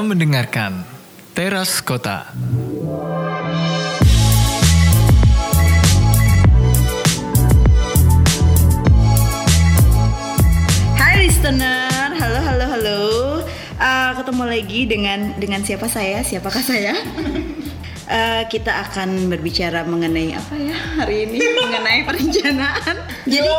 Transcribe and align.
Anda 0.00 0.16
mendengarkan 0.16 0.80
Teras 1.36 1.84
Kota. 1.84 2.32
Hai 10.96 11.20
listener, 11.20 12.16
halo 12.16 12.40
halo 12.40 12.64
halo. 12.64 13.00
Uh, 13.76 14.16
ketemu 14.16 14.42
lagi 14.48 14.80
dengan 14.88 15.36
dengan 15.36 15.60
siapa 15.68 15.84
saya? 15.84 16.24
Siapakah 16.24 16.64
saya? 16.64 16.96
Uh, 18.08 18.48
kita 18.56 18.72
akan 18.88 19.28
berbicara 19.28 19.84
mengenai 19.84 20.32
apa 20.32 20.56
ya 20.56 20.80
hari 20.96 21.28
ini 21.28 21.44
mengenai 21.60 22.08
perencanaan. 22.08 23.04
Jadi 23.28 23.52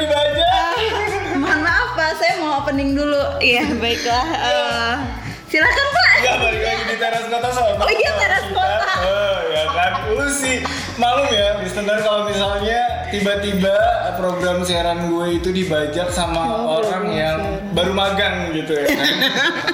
dibaca. 0.00 0.48
uh, 0.48 1.36
mohon 1.44 1.60
maaf 1.60 1.92
pak, 1.92 2.16
saya 2.16 2.40
mau 2.40 2.64
opening 2.64 2.96
dulu. 2.96 3.36
Iya 3.44 3.68
baiklah. 3.76 4.26
Uh, 4.32 5.23
silakan 5.54 5.86
pak. 5.88 6.08
Enggak 6.14 6.36
balik 6.40 6.62
lagi 6.64 6.82
di 6.84 6.96
teras 6.96 7.24
kota 7.24 7.48
soalnya. 7.48 7.78
Oh 7.78 7.90
iya, 7.92 8.10
teras 8.12 8.46
kota. 8.48 8.94
Oh 8.98 9.36
ya 9.48 9.64
kan, 9.68 9.92
lu 10.10 10.26
sih 10.28 10.56
malum 10.96 11.26
ya, 11.28 11.48
listener 11.58 11.98
kalau 12.00 12.26
misalnya 12.26 12.80
tiba-tiba 13.08 13.76
program 14.14 14.62
siaran 14.62 15.06
gue 15.06 15.26
itu 15.32 15.48
dibajak 15.48 16.08
sama 16.08 16.42
Oh, 16.42 16.78
orang 16.78 16.82
program 16.82 17.04
yang 17.12 17.38
siaran. 17.38 17.70
baru 17.70 17.92
magang 17.92 18.34
gitu 18.52 18.72
ya 18.74 18.84
kan. 18.84 19.14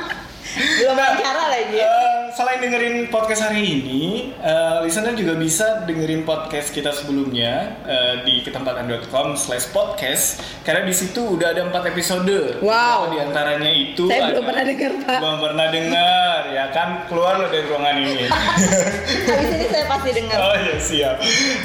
Belum 0.80 0.96
bicara 0.98 1.42
lagi. 1.48 1.78
Eh, 1.78 2.09
selain 2.30 2.62
dengerin 2.62 3.10
podcast 3.10 3.50
hari 3.50 3.62
ini, 3.82 4.30
eh, 4.38 4.78
listener 4.86 5.14
juga 5.18 5.34
bisa 5.34 5.82
dengerin 5.82 6.22
podcast 6.22 6.70
kita 6.70 6.94
sebelumnya 6.94 7.82
eh, 7.82 8.14
di 8.22 8.42
ketempatan.com 8.46 9.34
slash 9.34 9.74
podcast 9.74 10.38
karena 10.62 10.86
di 10.86 10.94
situ 10.94 11.38
udah 11.38 11.50
ada 11.50 11.66
empat 11.66 11.90
episode. 11.90 12.62
Wow. 12.62 13.10
Di 13.10 13.18
antaranya 13.18 13.70
itu 13.70 14.06
Saya 14.06 14.30
belum 14.30 14.44
pernah 14.46 14.64
dengar, 14.64 14.92
Pak. 15.02 15.18
Belum 15.18 15.38
pernah 15.42 15.66
dengar, 15.74 16.38
ya 16.54 16.64
kan 16.70 16.88
keluar 17.10 17.32
lo 17.42 17.46
dari 17.50 17.64
ruangan 17.66 17.96
ini. 17.98 18.26
Habis 19.30 19.50
ini 19.50 19.66
saya 19.66 19.84
pasti 19.90 20.10
dengar. 20.14 20.36
Oh 20.38 20.54
ya 20.54 20.76
siap. 20.78 21.16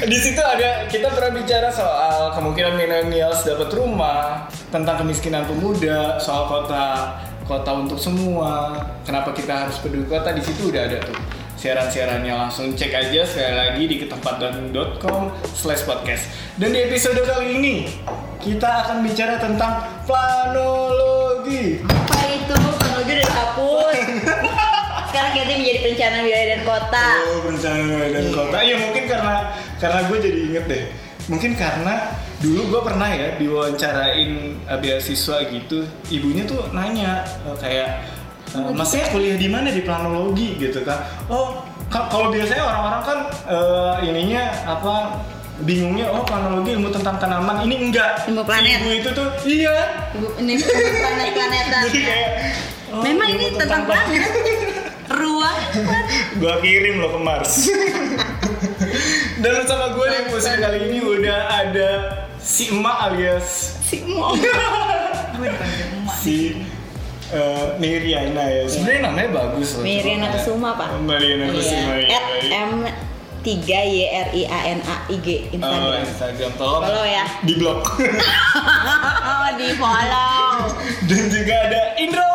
Di 0.05 0.17
situ 0.17 0.41
ada 0.41 0.89
kita 0.89 1.07
pernah 1.13 1.31
bicara 1.37 1.69
soal 1.69 2.33
kemungkinan 2.33 2.73
millennials 2.73 3.45
dapat 3.45 3.69
rumah, 3.73 4.49
tentang 4.73 5.05
kemiskinan 5.05 5.45
pemuda, 5.45 6.17
soal 6.17 6.49
kota 6.49 7.13
kota 7.45 7.71
untuk 7.77 8.01
semua. 8.01 8.73
Kenapa 9.05 9.31
kita 9.31 9.65
harus 9.65 9.77
peduli 9.79 10.09
kota? 10.09 10.33
Di 10.33 10.41
situ 10.41 10.73
udah 10.73 10.81
ada 10.89 10.97
tuh 11.01 11.17
siaran-siarannya 11.55 12.35
langsung 12.35 12.75
cek 12.75 12.91
aja 12.91 13.23
sekali 13.23 13.55
lagi 13.55 13.83
di 13.87 13.95
ketempatan.com 14.03 15.31
slash 15.55 15.87
podcast. 15.87 16.27
Dan 16.59 16.75
di 16.75 16.83
episode 16.83 17.17
kali 17.23 17.57
ini 17.57 17.75
kita 18.43 18.85
akan 18.85 19.01
bicara 19.01 19.39
tentang 19.39 19.81
planologi. 20.03 21.79
Apa 21.87 22.21
itu? 22.27 22.53
Menuju 22.53 23.01
udah 23.01 23.15
dihapus. 23.23 23.95
Sekarang 25.09 25.31
kita 25.31 25.53
menjadi 25.55 25.79
perencanaan 25.79 26.23
wilayah 26.27 26.47
dan 26.51 26.61
kota. 26.67 27.05
Oh, 27.23 27.39
perencanaan 27.47 27.85
wilayah 27.87 28.11
dan 28.13 28.27
kota. 28.35 28.57
Iya 28.59 28.75
mungkin 28.83 29.03
karena 29.07 29.35
karena 29.79 29.99
gue 30.11 30.17
jadi 30.19 30.39
inget 30.51 30.65
deh. 30.67 30.83
Mungkin 31.25 31.51
karena 31.57 31.93
dulu 32.39 32.61
gue 32.67 32.81
pernah 32.83 33.07
ya 33.07 33.35
diwawancarain 33.35 34.31
uh, 34.65 34.77
beasiswa 34.77 35.37
gitu. 35.47 35.83
Ibunya 36.09 36.43
tuh 36.43 36.67
nanya 36.71 37.23
uh, 37.43 37.55
kayak, 37.55 38.05
uh, 38.53 38.71
masnya 38.71 39.07
kuliah 39.09 39.35
di 39.35 39.47
mana 39.47 39.69
di 39.69 39.81
planologi 39.81 40.55
gitu 40.55 40.83
kan? 40.83 40.99
Oh, 41.27 41.59
ka- 41.87 42.07
kalau 42.07 42.29
biasanya 42.29 42.63
orang-orang 42.63 43.01
kan 43.01 43.19
uh, 43.47 43.95
ininya 44.01 44.43
apa? 44.65 44.95
Bingungnya 45.55 46.11
oh 46.11 46.19
planologi 46.27 46.75
ilmu 46.75 46.91
tentang 46.91 47.15
tanaman 47.15 47.63
ini 47.63 47.87
enggak 47.87 48.27
Ilmu 48.27 48.43
planet. 48.43 48.75
ibu 48.75 48.91
itu 48.91 49.09
tuh 49.15 49.27
iya 49.47 50.03
ini 50.35 50.59
planet-planetan. 50.59 51.81
jadi 51.87 51.99
kayak 52.03 52.29
oh, 52.91 52.99
Memang 52.99 53.27
ini 53.31 53.55
tentang 53.55 53.87
planet. 53.87 54.23
Ruang. 55.07 55.57
gua 56.43 56.59
kirim 56.59 56.99
lo 56.99 57.07
ke 57.07 57.19
Mars 57.23 57.71
dan 59.45 59.61
bersama 59.61 59.93
gue 59.93 60.05
di 60.07 60.17
episode 60.23 60.57
kali 60.57 60.79
ini 60.89 60.99
udah 60.99 61.39
ada 61.47 61.89
si 62.35 62.65
emak 62.67 62.97
alias 63.03 63.77
Si 63.79 64.01
Mo. 64.01 64.33
Gue 65.37 65.45
dipanggil 65.45 65.85
emak. 65.93 66.15
si 66.15 66.37
Miriana 67.77 68.43
ya 68.47 68.63
sebenarnya 68.65 69.01
namanya 69.03 69.29
bagus 69.35 69.75
loh 69.75 69.83
Miriana 69.83 70.27
Kusuma, 70.31 70.73
Pak. 70.73 70.97
Miriana 70.99 71.45
Kusuma 71.47 71.93
Iya. 71.95 72.07
ya 72.07 72.17
At 72.17 72.27
M 72.63 72.71
3 73.43 73.61
Y 73.67 73.99
R 74.07 74.29
I 74.33 74.43
A 74.47 74.59
N 74.71 74.79
A 74.81 74.95
I 75.05 75.17
G 75.19 75.27
Oh, 75.45 75.53
Instagram. 75.53 76.01
Instagram 76.01 76.51
tolong 76.55 76.81
Follow 76.81 77.05
ya. 77.05 77.25
di 77.43 77.53
blog 77.55 77.79
Oh, 77.85 79.49
di 79.59 79.69
follow. 79.75 80.49
dan 81.07 81.23
juga 81.27 81.53
ada 81.61 81.81
Indrawan 81.95 82.34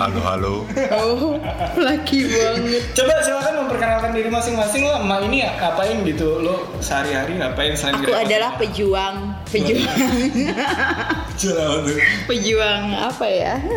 Halo 0.00 0.20
halo. 0.24 0.54
Oh, 0.96 1.36
laki 1.76 2.24
banget. 2.24 2.88
coba 2.96 3.20
silakan 3.20 3.52
memperkenalkan 3.68 4.16
diri 4.16 4.32
masing-masing 4.32 4.88
lah 4.88 5.04
emak 5.04 5.28
ini 5.28 5.44
ngapain 5.44 6.00
gitu 6.08 6.40
lo 6.40 6.72
sehari-hari 6.80 7.36
ngapain 7.36 7.76
selain 7.76 8.00
Aku 8.00 8.08
gerakan 8.08 8.24
adalah 8.24 8.50
pejuang, 8.56 9.16
pejuang, 9.52 9.96
pejuang 12.24 12.82
apa 12.96 13.26
ya? 13.28 13.54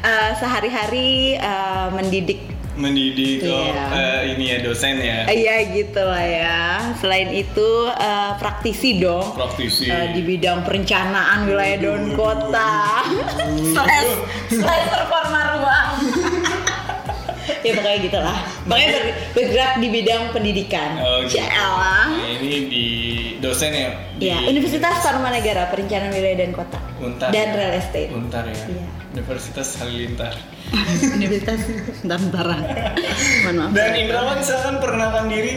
Eh, 0.00 0.32
sehari-hari 0.40 1.38
eh, 1.38 1.86
mendidik 1.94 2.40
mendidik 2.80 3.44
oh, 3.44 3.60
Iya. 3.62 3.84
eh, 3.92 4.20
ini 4.32 4.44
ya 4.46 4.58
dosen 4.60 4.96
ya 4.96 5.18
Iya 5.26 5.54
gitu 5.70 6.00
lah 6.00 6.24
ya. 6.24 6.60
Selain 6.96 7.28
itu 7.30 7.68
eh, 7.86 8.30
praktisi 8.34 8.96
dong. 8.96 9.32
praktisi 9.32 9.86
Eh, 9.86 10.12
di 10.12 10.22
bidang 10.22 10.62
perencanaan 10.62 11.44
wilayah 11.44 11.76
dan 11.78 12.12
kota. 12.12 13.04
slash 13.70 14.12
performa 14.88 15.40
ruang. 15.54 15.88
ya 17.60 17.72
pokoknya 17.72 17.98
gitu 18.00 18.18
lah. 18.18 18.36
Pokoknya 18.62 18.88
ber- 18.90 19.14
bergerak 19.34 19.72
di 19.76 19.88
bidang 19.90 20.22
pendidikan. 20.30 20.90
Oh, 20.98 21.20
gitu. 21.22 21.44
Nah, 21.44 22.08
ini 22.16 22.54
di 22.66 22.86
dosen 23.40 23.72
ya 23.72 23.90
di 24.14 24.28
Ya, 24.28 24.38
Universitas 24.44 25.00
Tarumanegara 25.00 25.68
Perencanaan 25.68 26.12
Wilayah 26.12 26.38
dan 26.38 26.52
Kota 26.52 26.78
Untar 27.00 27.28
dan 27.32 27.46
ya? 27.48 27.56
Real 27.56 27.74
Estate. 27.76 28.10
Untar 28.12 28.44
ya 28.44 28.56
Iya. 28.68 28.86
Universitas 29.10 29.68
Halilintar 29.80 30.34
Universitas. 31.10 31.60
Mohon 33.42 33.54
maaf. 33.58 33.70
dan 33.72 33.90
Indrawan 33.96 34.38
silakan 34.40 34.74
perkenalkan 34.78 35.24
diri 35.26 35.52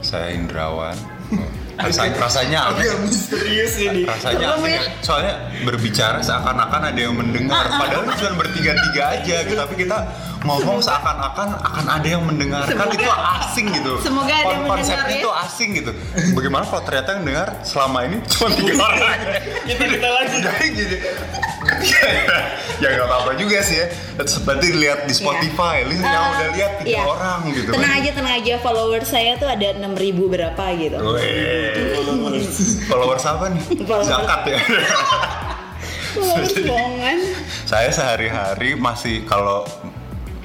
Saya 0.00 0.32
Indrawan. 0.32 0.96
Rasanya, 1.74 2.14
rasanya 2.16 2.58
aneh. 2.66 2.82
agak 2.82 2.98
misterius 3.02 3.74
ini 3.76 4.02
Rasanya 4.04 4.46
aneh. 4.54 4.72
ya? 4.72 4.82
Soalnya 5.00 5.34
berbicara 5.60 6.18
seakan-akan 6.18 6.82
ada 6.86 7.00
yang 7.00 7.12
mendengar. 7.12 7.66
Padahal 7.68 8.06
cuma 8.10 8.32
bertiga-tiga 8.38 9.02
aja. 9.12 9.36
gitu. 9.42 9.56
Tapi 9.56 9.74
kita 9.76 9.98
ngomong 10.40 10.78
seakan-akan 10.78 11.48
akan 11.56 11.84
ada 11.90 12.06
yang 12.06 12.22
mendengarkan. 12.22 12.68
Semoga- 12.70 12.94
itu 12.94 13.10
asing 13.10 13.66
gitu. 13.72 13.92
semoga 13.98 14.32
ada 14.32 14.46
yang 14.46 14.62
Kon- 14.62 14.70
Konsepnya 14.76 14.96
mendengar 14.96 15.08
ya. 15.08 15.18
itu 15.18 15.30
asing 15.40 15.68
gitu. 15.74 15.90
Bagaimana 16.32 16.64
kalau 16.64 16.82
ternyata 16.82 17.08
yang 17.12 17.24
dengar 17.24 17.48
selama 17.62 17.98
ini 18.02 18.16
cuma 18.28 18.48
tiga 18.50 18.74
orang? 18.84 19.18
kita 19.64 19.84
kita 19.88 20.08
lagi 20.10 20.36
Jadi 20.36 20.66
gitu. 20.74 20.96
Ya 22.82 22.88
nggak 22.94 23.06
apa-apa 23.06 23.32
juga 23.38 23.58
sih 23.62 23.80
ya. 23.80 23.86
Berarti 24.18 24.68
lihat 24.74 25.06
di 25.06 25.14
Spotify, 25.14 25.86
lihat 25.86 26.04
yang 26.04 26.24
Eh, 26.24 26.32
udah 26.34 26.48
lihat 26.54 26.72
tiga 26.82 26.90
iya. 26.90 27.02
orang 27.04 27.38
gitu. 27.52 27.70
Tenang 27.70 27.92
kan. 27.92 28.00
aja, 28.02 28.10
tenang 28.14 28.34
aja. 28.38 28.54
Followers 28.60 29.08
saya 29.08 29.32
tuh 29.38 29.48
ada 29.48 29.68
6000 29.78 30.26
berapa 30.26 30.64
gitu. 30.78 30.96
Weh. 30.98 31.74
Followers 32.90 33.24
apa 33.26 33.44
nih? 33.54 33.62
Followers. 33.84 34.08
Zakat 34.10 34.42
ya. 34.48 34.58
Followers 36.14 36.54
bohongan. 36.62 37.18
saya 37.66 37.90
sehari-hari 37.90 38.78
masih 38.78 39.26
kalau 39.26 39.66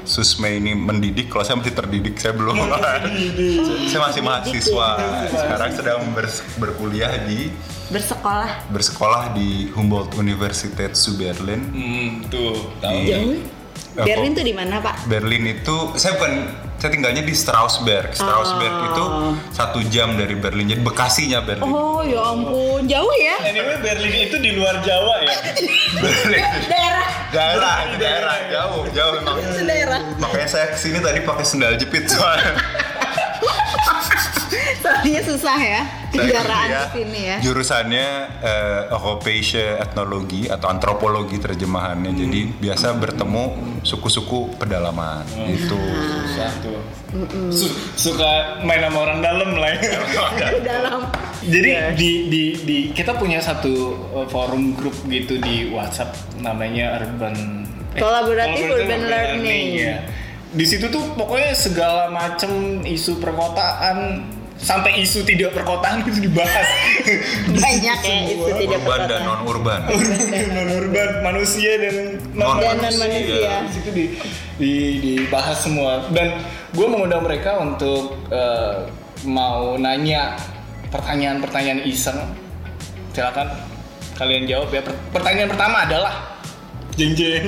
Susme 0.09 0.49
ini 0.49 0.73
mendidik, 0.73 1.29
kalau 1.29 1.45
saya 1.45 1.61
masih 1.61 1.77
terdidik, 1.77 2.17
saya 2.17 2.33
belum. 2.33 2.57
saya 3.93 4.01
masih 4.09 4.25
mahasiswa. 4.25 4.89
Sekarang 5.29 5.69
sedang 5.69 6.01
berkuliah 6.57 7.13
di 7.29 7.53
Bersekolah. 7.89 8.69
bersekolah 8.69 9.33
di 9.33 9.73
Humboldt 9.73 10.13
Universität 10.15 10.93
zu 10.93 11.15
Berlin. 11.15 11.57
hmm 11.67 12.09
tuh 12.27 12.53
tahu 12.77 12.95
Di- 12.95 13.09
Jauh. 13.09 13.33
Eh, 13.91 14.05
Berlin 14.05 14.31
tuh 14.31 14.45
di 14.45 14.53
mana, 14.53 14.77
Pak? 14.77 15.07
Berlin 15.07 15.43
itu 15.49 15.75
saya 15.95 16.15
bukan 16.15 16.45
saya 16.77 16.87
tinggalnya 16.89 17.19
di 17.19 17.33
Strausberg. 17.33 18.13
Strausberg 18.13 18.69
Oh. 18.71 18.85
itu 18.85 19.03
satu 19.51 19.79
jam 19.83 20.13
dari 20.13 20.33
Berlin. 20.33 20.69
Jadi 20.69 20.79
Bekasinya 20.79 21.41
Berlin. 21.41 21.65
Oh, 21.65 21.99
ya 21.99 22.21
ampun. 22.23 22.85
Jauh 22.85 23.13
ya? 23.17 23.35
anyway 23.43 23.75
Berlin 23.79 24.13
itu 24.21 24.37
di 24.37 24.53
luar 24.53 24.79
Jawa 24.79 25.15
ya 25.19 25.35
Berlin. 25.99 26.43
Daerah. 26.63 27.07
daerah, 27.29 27.77
daerah, 27.95 28.37
jauh, 28.47 28.83
jauh 28.89 29.11
memang. 29.17 29.35
Itu 29.41 29.61
daerah. 29.63 30.01
Makanya 30.17 30.47
saya 30.47 30.65
ke 30.69 30.77
sini 30.77 30.97
tadi 30.97 31.19
pakai 31.21 31.43
sendal 31.43 31.73
jepit 31.75 32.05
soalnya. 32.05 32.53
Soalnya 34.79 35.21
susah 35.21 35.59
ya. 35.59 35.81
Kendaraan 36.09 36.65
kuliah, 36.65 36.85
ke 36.89 36.97
sini 36.97 37.19
ya. 37.21 37.37
Jurusannya 37.39 38.07
eh, 38.41 38.81
Europäische 38.89 39.77
Ethnologie 39.77 40.49
atau 40.49 40.67
antropologi 40.67 41.37
terjemahannya. 41.37 42.11
Jadi 42.11 42.39
biasa 42.57 42.97
bertemu 42.97 43.43
suku-suku 43.85 44.57
pedalaman 44.57 45.21
gitu. 45.45 45.77
satu 46.33 46.73
Su- 47.49 47.77
suka 47.93 48.61
main 48.61 48.81
sama 48.81 48.97
orang 49.01 49.19
dalam 49.21 49.53
lah 49.53 49.69
ya 49.77 50.01
Di 50.57 50.61
dalam. 50.71 50.99
Jadi 51.39 51.69
di, 51.93 52.09
di 52.27 52.43
di 52.65 52.77
kita 52.91 53.15
punya 53.15 53.37
satu 53.39 53.73
uh, 54.11 54.27
forum 54.27 54.73
grup 54.73 54.97
gitu 55.05 55.37
di 55.37 55.69
WhatsApp 55.69 56.11
namanya 56.41 56.97
Urban 56.99 57.65
Kolaboratif 57.89 58.65
Collaborative 58.65 58.69
urban 58.85 59.01
learning. 59.09 59.65
ya. 59.77 59.97
Di 60.49 60.65
situ 60.65 60.89
tuh 60.89 61.13
pokoknya 61.13 61.53
segala 61.53 62.09
macam 62.09 62.81
isu 62.81 63.21
perkotaan 63.21 64.25
sampai 64.59 64.99
isu 64.99 65.23
tidak 65.23 65.51
perkotaan 65.51 65.99
itu 66.03 66.19
dibahas. 66.21 66.67
Banyak 67.49 67.99
ya 68.01 68.17
isu 68.27 68.51
tidak 68.57 68.79
urban 68.81 68.99
dan 69.01 69.21
perkotaan. 69.23 69.23
non 69.25 69.39
urban 69.43 69.79
non 70.55 70.67
urban 70.69 71.09
manusia 71.23 71.71
dan 71.77 71.95
Non- 72.31 72.59
Dan 72.59 72.77
manusia. 72.77 73.51
di 73.63 73.71
situ 73.71 73.89
di, 73.89 74.05
di- 74.55 74.97
dibahas 75.01 75.57
semua. 75.57 76.07
Dan 76.09 76.39
gue 76.71 76.85
mengundang 76.85 77.19
mereka 77.21 77.57
untuk 77.57 78.19
eh, 78.27 78.87
mau 79.23 79.75
nanya 79.75 80.35
pertanyaan-pertanyaan 80.89 81.83
iseng. 81.83 82.19
Silakan 83.11 83.47
kalian 84.15 84.43
jawab 84.43 84.69
ya. 84.69 84.81
Per- 84.81 84.99
pertanyaan 85.11 85.49
pertama 85.49 85.83
adalah? 85.83 86.13
Jeng 86.91 87.15
jeng 87.15 87.47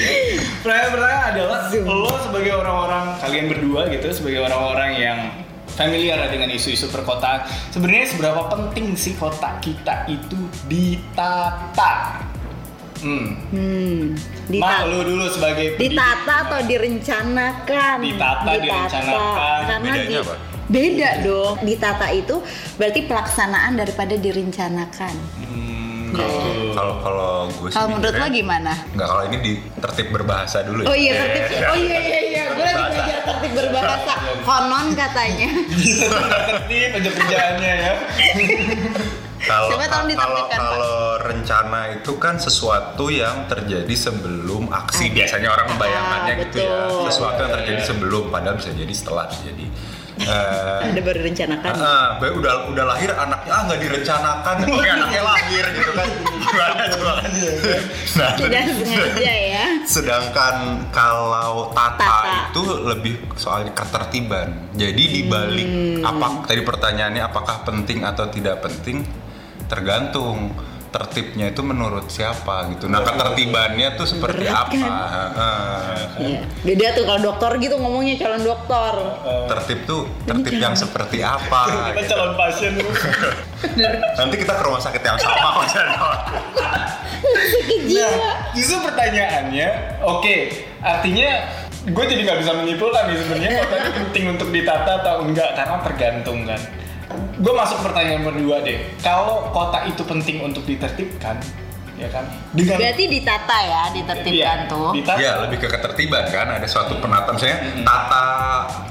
pertanyaan 0.64 0.88
pertama 0.90 1.20
adalah 1.28 1.58
lo 1.84 2.08
sebagai 2.16 2.52
orang-orang 2.54 3.04
kalian 3.20 3.46
berdua 3.46 3.92
gitu 3.92 4.08
sebagai 4.08 4.40
orang-orang 4.40 4.90
yang 4.96 5.18
familiar 5.76 6.18
dengan 6.26 6.48
isu-isu 6.48 6.88
perkotaan 6.88 7.44
sebenarnya 7.68 8.08
seberapa 8.08 8.48
penting 8.48 8.96
sih 8.96 9.12
kota 9.14 9.60
kita 9.60 10.08
itu 10.08 10.40
ditata 10.66 12.24
hmm. 13.04 13.28
Hmm, 13.52 14.02
Ma, 14.16 14.50
ditata, 14.50 14.88
lu 14.88 14.98
dulu 15.04 15.24
sebagai 15.28 15.76
pendidik. 15.76 15.92
ditata 15.92 16.34
atau 16.42 16.60
direncanakan? 16.64 17.96
Ditata, 18.00 18.50
direncanakan. 18.56 19.60
Karena 19.62 19.92
Bedanya 19.92 20.08
di- 20.08 20.24
apa? 20.24 20.34
Beda 20.66 21.10
dong. 21.22 21.56
Ditata 21.62 22.06
itu 22.10 22.36
berarti 22.74 23.00
pelaksanaan 23.06 23.78
daripada 23.78 24.18
direncanakan. 24.18 25.14
Hmm, 25.38 25.75
kalau 26.16 26.72
kalau 26.72 26.94
kalau 27.04 27.30
gue 27.48 27.68
sih 27.70 27.76
Kalau 27.76 27.88
menurut 27.92 28.14
lo 28.16 28.26
gimana? 28.32 28.72
Nggak 28.96 29.08
kalau 29.08 29.22
ini 29.28 29.36
di 29.40 29.52
tertib 29.78 30.06
berbahasa 30.12 30.58
dulu 30.64 30.80
ya. 30.82 30.88
Oh 30.88 30.96
iya 30.96 31.12
tertib. 31.14 31.44
Oh 31.68 31.78
iya 31.78 31.98
iya 32.00 32.20
iya. 32.32 32.44
Gue 32.52 32.64
lagi 32.64 32.82
belajar 32.96 33.18
tertib 33.24 33.52
berbahasa. 33.54 34.14
Konon 34.42 34.86
katanya. 34.96 35.48
tertib 36.50 36.90
aja 36.96 37.10
kerjaannya 37.12 37.72
ya 37.76 37.92
Kalau 39.46 39.68
kalau 39.78 40.42
kalau 40.50 41.22
rencana 41.22 41.94
itu 41.94 42.12
kan 42.18 42.34
sesuatu 42.40 43.12
yang 43.12 43.46
terjadi 43.46 43.94
sebelum 43.94 44.72
aksi. 44.72 45.12
Biasanya 45.14 45.54
orang 45.54 45.66
membayangkannya 45.76 46.32
Ah, 46.34 46.42
gitu 46.42 46.56
ya. 46.66 46.76
Sesuatu 47.06 47.38
yang 47.46 47.52
terjadi 47.62 47.82
sebelum 47.84 48.32
padahal 48.32 48.58
bisa 48.58 48.74
jadi 48.74 48.90
setelah 48.90 49.30
jadi. 49.30 49.66
Eh, 50.26 50.90
Ada 50.90 51.00
baru 51.00 51.18
direncanakan. 51.22 51.70
Ah, 51.72 52.18
baik 52.18 52.34
udah 52.36 52.54
udah 52.68 52.84
lahir 52.84 53.10
anaknya 53.10 53.46
ah 53.48 53.62
nggak 53.62 53.80
direncanakan, 53.80 54.54
tapi 54.58 54.72
anaknya 54.98 55.22
lahir 55.22 55.64
gitu 55.70 55.92
kan. 55.92 56.08
Gimana 56.36 56.82
coba? 56.90 57.12
Nah, 58.16 58.30
Tidak 58.34 58.62
sengaja 58.82 59.34
ya. 59.46 59.64
Sedangkan 59.86 60.54
kalau 60.90 61.70
tata, 61.70 61.94
Tata. 62.00 62.36
itu 62.50 62.62
lebih 62.82 63.14
soal 63.34 63.70
ketertiban. 63.70 64.50
Jadi 64.74 65.02
dibalik 65.14 65.68
Hmm. 65.68 66.02
apa 66.02 66.26
tadi 66.44 66.60
pertanyaannya 66.60 67.22
apakah 67.22 67.62
penting 67.62 68.02
atau 68.02 68.26
tidak 68.26 68.60
penting 68.60 69.02
tergantung 69.66 70.54
tertibnya 70.96 71.52
itu 71.52 71.60
menurut 71.60 72.08
siapa 72.08 72.72
gitu. 72.72 72.88
Nah 72.88 73.04
ketertibannya 73.04 74.00
tuh 74.00 74.08
seperti 74.08 74.48
Berat 74.48 74.64
apa? 74.64 74.72
kan? 74.72 74.92
Heeh. 75.12 75.92
Iya. 76.16 76.40
Beda 76.64 76.86
tuh 76.96 77.04
kalau 77.04 77.20
dokter 77.20 77.50
gitu 77.60 77.76
ngomongnya 77.76 78.16
calon 78.16 78.40
dokter. 78.40 78.92
Tertib 79.52 79.78
tuh 79.84 80.08
tertib 80.24 80.56
yang 80.56 80.72
seperti 80.72 81.20
apa? 81.20 81.92
kita 81.92 82.00
gitu. 82.00 82.08
calon 82.16 82.32
pasien 82.40 82.72
Nanti 84.18 84.34
kita 84.40 84.52
ke 84.56 84.62
rumah 84.64 84.80
sakit 84.80 85.02
yang 85.04 85.18
sama 85.20 85.60
jiwa. 85.68 86.12
nah 87.96 88.34
justru 88.54 88.76
pertanyaannya 88.82 89.68
oke 90.04 90.36
artinya 90.80 91.30
gue 91.86 92.04
jadi 92.06 92.20
nggak 92.26 92.38
bisa 92.42 92.52
menyimpulkan 92.54 93.02
nih 93.10 93.16
sebenarnya 93.18 93.50
kota 93.62 93.74
ini 93.78 93.90
penting 94.02 94.24
untuk 94.34 94.48
ditata 94.50 94.92
atau 95.02 95.14
enggak 95.22 95.50
karena 95.54 95.76
tergantung 95.86 96.38
kan 96.46 96.60
gue 97.36 97.52
masuk 97.52 97.78
pertanyaan 97.80 98.24
kedua 98.24 98.60
deh 98.60 98.78
kalau 98.98 99.48
kota 99.50 99.84
itu 99.84 100.02
penting 100.02 100.40
untuk 100.40 100.64
ditertibkan 100.64 101.36
ya 101.96 102.12
kan 102.12 102.28
dengan 102.52 102.76
Berarti 102.76 103.08
ditata 103.08 103.56
ya, 103.58 103.82
ditertibkan 103.88 104.58
Iya, 104.58 104.68
tuh. 104.68 104.92
ditata. 104.92 105.16
Ya 105.16 105.32
lebih 105.40 105.64
ke 105.64 105.68
ketertiban 105.70 106.28
kan 106.28 106.44
ada 106.50 106.68
suatu 106.68 107.00
penata 107.00 107.32
misalnya 107.32 107.56
tata 107.80 108.24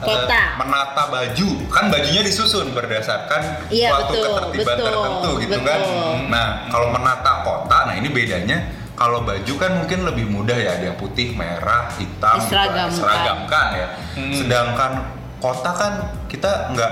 eh, 0.01 0.09
Kota. 0.09 0.41
menata 0.57 1.03
baju 1.07 1.49
kan 1.69 1.93
bajunya 1.93 2.21
disusun 2.21 2.73
berdasarkan 2.73 3.69
Iya, 3.69 3.93
suatu 3.93 4.09
betul, 4.09 4.25
ketertiban 4.25 4.65
betul, 4.73 4.85
tertentu 4.89 5.29
gitu 5.37 5.59
kan. 5.61 5.79
betul. 5.85 6.13
Nah 6.33 6.47
kalau 6.65 6.87
menata 6.89 7.31
kota 7.41 7.77
nah 7.83 7.93
ini 7.93 8.09
bedanya 8.09 8.57
kalau 8.97 9.21
baju 9.21 9.53
kan 9.53 9.71
mungkin 9.75 9.99
lebih 10.01 10.25
mudah 10.25 10.57
ya 10.57 10.73
ada 10.73 10.85
yang 10.87 10.97
putih, 10.97 11.37
merah, 11.37 11.93
hitam, 12.01 12.41
gitu, 12.41 12.47
Diseragamkan. 12.47 12.89
seragamkan 12.89 13.67
ya. 13.75 13.87
Hmm. 14.17 14.33
Sedangkan 14.33 14.91
kota 15.37 15.71
kan 15.77 15.93
kita 16.25 16.73
nggak 16.73 16.91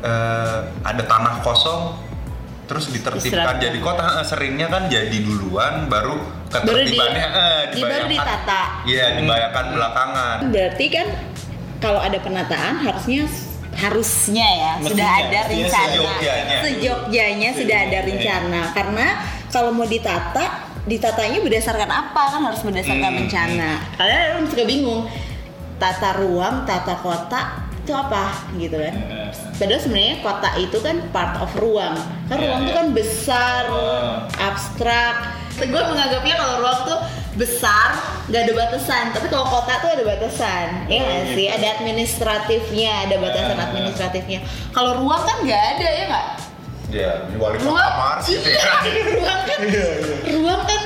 eh, 0.00 0.56
ada 0.80 1.02
tanah 1.02 1.40
kosong 1.40 2.00
terus 2.64 2.88
ditertibkan 2.88 3.60
jadi 3.60 3.78
kota. 3.78 4.22
Seringnya 4.22 4.66
kan 4.66 4.88
jadi 4.88 5.12
duluan 5.20 5.86
baru 5.86 6.16
Baru 6.48 6.80
di- 6.80 6.96
ketertibannya 6.96 7.26
eh, 7.28 7.62
di- 7.70 7.82
baru 7.82 8.06
ditata. 8.06 8.62
Iya, 8.84 9.06
dibayangkan 9.18 9.66
belakangan. 9.70 10.36
Berarti 10.48 10.86
kan 10.88 11.06
kalau 11.78 12.00
ada 12.00 12.16
penataan 12.16 12.80
harusnya 12.80 13.28
harusnya 13.74 14.46
ya 14.46 14.72
Mestinya, 14.76 14.88
sudah 14.88 15.10
ada 15.20 15.40
rencana. 15.44 15.90
Sejogjanya. 15.90 16.58
sejogjanya 16.62 17.48
sudah 17.52 17.78
ada 17.80 17.98
rencana. 18.00 18.60
Karena 18.70 19.06
kalau 19.50 19.70
mau 19.70 19.84
ditata 19.84 20.44
ditatanya 20.84 21.38
berdasarkan 21.40 21.90
apa? 21.90 22.22
Kan 22.28 22.42
harus 22.44 22.60
berdasarkan 22.60 23.02
Hmm, 23.04 23.20
rencana. 23.20 23.70
kalian 23.94 24.20
orang 24.32 24.46
suka 24.46 24.64
bingung. 24.64 25.02
Tata 25.74 26.14
ruang 26.14 26.62
tata 26.62 26.94
kota 26.96 27.63
itu 27.84 27.92
apa? 27.92 28.24
Gitu 28.56 28.72
kan. 28.74 28.94
Padahal 29.54 29.80
sebenarnya 29.80 30.16
kota 30.24 30.50
itu 30.56 30.78
kan 30.80 30.96
part 31.12 31.36
of 31.38 31.52
ruang. 31.60 31.94
Kan 32.26 32.36
Iya, 32.40 32.48
ruang 32.48 32.60
itu 32.64 32.72
iya. 32.72 32.78
kan 32.80 32.86
besar 32.96 33.62
abstrak. 34.40 35.16
Gue 35.54 35.82
menganggapnya 35.86 36.34
kalau 36.34 36.54
ruang 36.64 36.78
tuh 36.82 36.98
besar 37.36 37.94
nggak 38.26 38.42
ada 38.48 38.52
batasan. 38.56 39.04
Tapi 39.12 39.26
kalau 39.28 39.46
kota 39.46 39.78
tuh 39.78 39.90
ada 39.92 40.02
batasan. 40.02 40.88
Ya 40.88 40.98
nggak 41.04 41.20
gitu. 41.28 41.34
sih 41.36 41.46
ada 41.52 41.66
administratifnya 41.78 42.90
ada 43.06 43.16
batasan 43.20 43.58
administratifnya. 43.60 44.40
Kalau 44.72 44.98
ruang 44.98 45.22
kan 45.22 45.36
nggak 45.44 45.62
ada 45.76 45.86
ya 45.86 46.04
nggak? 46.08 46.26
Iya, 46.94 47.10
di 47.26 47.36
wali 47.36 47.56
kota 47.58 47.68
ruang 47.68 48.16
gitu 48.22 48.48
iya 48.54 48.62
ya. 48.86 49.02
ruang 49.18 49.40
kan 49.42 49.58
ruang 50.30 50.62
kan 50.62 50.80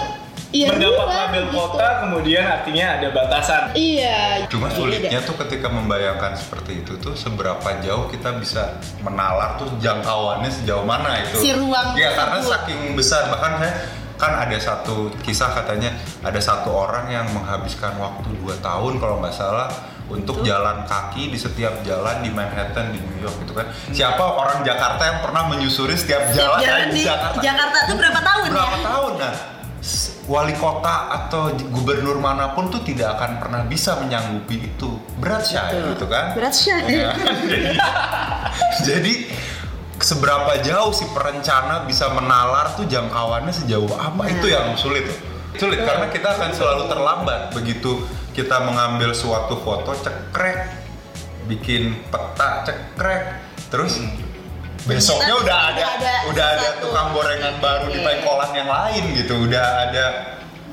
iya 0.48 0.72
mendapat 0.72 1.06
label 1.06 1.44
gitu. 1.44 1.56
kota 1.60 1.88
kemudian 2.00 2.44
artinya 2.48 2.86
ada 2.96 3.08
batasan 3.12 3.62
iya 3.76 4.48
Cuma 4.48 4.72
sulitnya 4.72 5.20
iya. 5.20 5.28
tuh 5.28 5.36
ketika 5.44 5.68
membayangkan 5.68 6.32
seperti 6.40 6.80
itu 6.80 6.96
tuh 6.96 7.12
seberapa 7.12 7.68
jauh 7.84 8.08
kita 8.08 8.32
bisa 8.40 8.80
menalar 9.04 9.60
tuh 9.60 9.68
jangkauannya 9.76 10.48
sejauh 10.48 10.88
mana 10.88 11.20
itu. 11.20 11.36
Si 11.44 11.52
ruang 11.52 11.92
Iya, 11.92 12.16
karena 12.16 12.38
saking 12.40 12.96
besar 12.96 13.28
bahkan 13.28 13.60
saya 13.60 13.72
kan 14.18 14.32
ada 14.34 14.56
satu 14.58 15.12
kisah 15.22 15.52
katanya 15.52 15.94
ada 16.24 16.40
satu 16.42 16.74
orang 16.74 17.06
yang 17.12 17.26
menghabiskan 17.30 17.94
waktu 18.00 18.26
2 18.40 18.58
tahun 18.58 18.92
kalau 18.98 19.20
nggak 19.22 19.36
salah 19.36 19.70
untuk 20.08 20.40
jalan 20.40 20.88
kaki 20.88 21.28
di 21.28 21.36
setiap 21.36 21.84
jalan 21.84 22.24
di 22.24 22.32
Manhattan 22.32 22.96
di 22.96 22.98
New 22.98 23.20
York 23.20 23.36
gitu 23.44 23.52
kan. 23.52 23.68
Siapa 23.92 24.24
orang 24.24 24.64
Jakarta 24.64 25.04
yang 25.04 25.18
pernah 25.20 25.44
menyusuri 25.52 25.94
setiap 25.94 26.32
jalan, 26.32 26.58
jalan 26.64 26.88
di 26.88 26.98
di 26.98 27.02
Jakarta? 27.04 27.38
Jakarta 27.44 27.78
tuh 27.84 27.94
berapa 28.00 28.20
tahun 28.24 28.42
ya? 28.48 28.52
berapa 28.56 28.78
tahun 28.80 29.12
nah 29.20 29.34
wali 30.28 30.52
kota 30.60 31.08
atau 31.08 31.56
gubernur 31.72 32.20
mana 32.20 32.52
pun 32.52 32.68
tuh 32.68 32.84
tidak 32.84 33.16
akan 33.16 33.40
pernah 33.40 33.64
bisa 33.64 33.96
menyanggupi 33.96 34.68
itu. 34.68 35.00
Berat 35.16 35.48
sih 35.48 35.56
gitu 35.58 36.06
kan? 36.06 36.36
Berat 36.36 36.52
sih 36.54 36.70
Ya. 36.70 37.16
jadi, 37.48 37.72
jadi 38.84 39.12
seberapa 39.98 40.60
jauh 40.60 40.92
si 40.92 41.08
perencana 41.10 41.88
bisa 41.88 42.12
menalar 42.12 42.76
tuh 42.76 42.84
jangkauannya 42.84 43.50
sejauh 43.50 43.88
apa? 43.96 44.28
Nah. 44.28 44.30
itu 44.30 44.46
yang 44.52 44.76
sulit. 44.76 45.08
Sulit 45.56 45.80
karena 45.80 46.12
kita 46.12 46.36
akan 46.36 46.50
selalu 46.52 46.82
terlambat 46.92 47.50
begitu 47.56 48.04
kita 48.36 48.62
mengambil 48.62 49.10
suatu 49.16 49.58
foto 49.58 49.96
cekrek 49.98 50.70
bikin 51.50 51.98
peta 52.06 52.62
cekrek 52.62 53.42
terus 53.66 53.98
besoknya 54.84 55.32
Kita 55.32 55.40
udah 55.40 55.58
ada 55.64 55.72
udah 55.74 55.90
ada 55.92 56.12
udah 56.28 56.46
ada 56.48 56.68
satu. 56.68 56.80
tukang 56.84 57.08
gorengan 57.10 57.54
baru 57.58 57.86
di 57.86 57.96
Iya. 57.96 58.06
pengkolan 58.06 58.50
yang 58.52 58.68
lain 58.68 59.02
gitu 59.14 59.34
udah 59.40 59.64
ada 59.82 60.04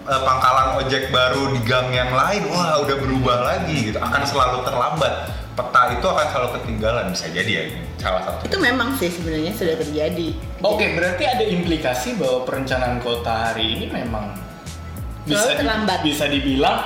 eh, 0.06 0.22
pangkalan 0.22 0.68
ojek 0.78 1.10
baru 1.10 1.50
di 1.50 1.62
gang 1.62 1.90
yang 1.90 2.12
lain 2.12 2.42
wah 2.48 2.78
udah 2.78 2.96
berubah 2.96 3.38
lagi 3.44 3.90
gitu 3.90 3.98
akan 3.98 4.22
selalu 4.22 4.62
terlambat 4.62 5.14
peta 5.52 5.82
itu 5.90 6.04
akan 6.04 6.26
selalu 6.28 6.50
ketinggalan 6.54 7.06
bisa 7.10 7.26
jadi 7.28 7.52
ya 7.52 7.64
salah 7.98 8.22
satu 8.24 8.44
itu 8.44 8.58
memang 8.60 8.92
sih 8.94 9.08
sebenarnya 9.08 9.52
sudah 9.52 9.76
terjadi 9.78 10.28
Oke, 10.62 10.86
berarti 10.92 11.24
ada 11.24 11.44
implikasi 11.44 12.16
bahwa 12.16 12.44
perencanaan 12.44 13.00
kota 13.00 13.30
hari 13.48 13.74
ini 13.74 13.86
memang 13.88 14.36
bisa 15.24 15.40
Selalu 15.40 15.50
di- 15.50 15.58
terlambat. 15.58 16.00
bisa 16.04 16.26
dibilang 16.28 16.78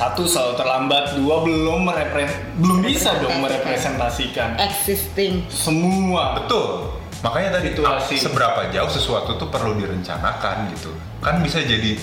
satu 0.00 0.24
selalu 0.24 0.56
terlambat, 0.56 1.04
dua 1.12 1.44
belum 1.44 1.84
merepre 1.84 2.24
belum 2.56 2.80
bisa 2.80 3.20
dong 3.20 3.36
merepresentasikan. 3.38 4.56
Existing. 4.56 5.44
Semua. 5.52 6.40
betul. 6.40 6.96
Makanya 7.20 7.60
tadi 7.60 7.76
Situasi. 7.76 8.16
ap- 8.16 8.24
seberapa 8.24 8.60
jauh 8.72 8.88
sesuatu 8.88 9.36
tuh 9.36 9.52
perlu 9.52 9.76
direncanakan 9.76 10.72
gitu. 10.72 10.88
Kan 11.20 11.44
bisa 11.44 11.60
jadi 11.60 12.00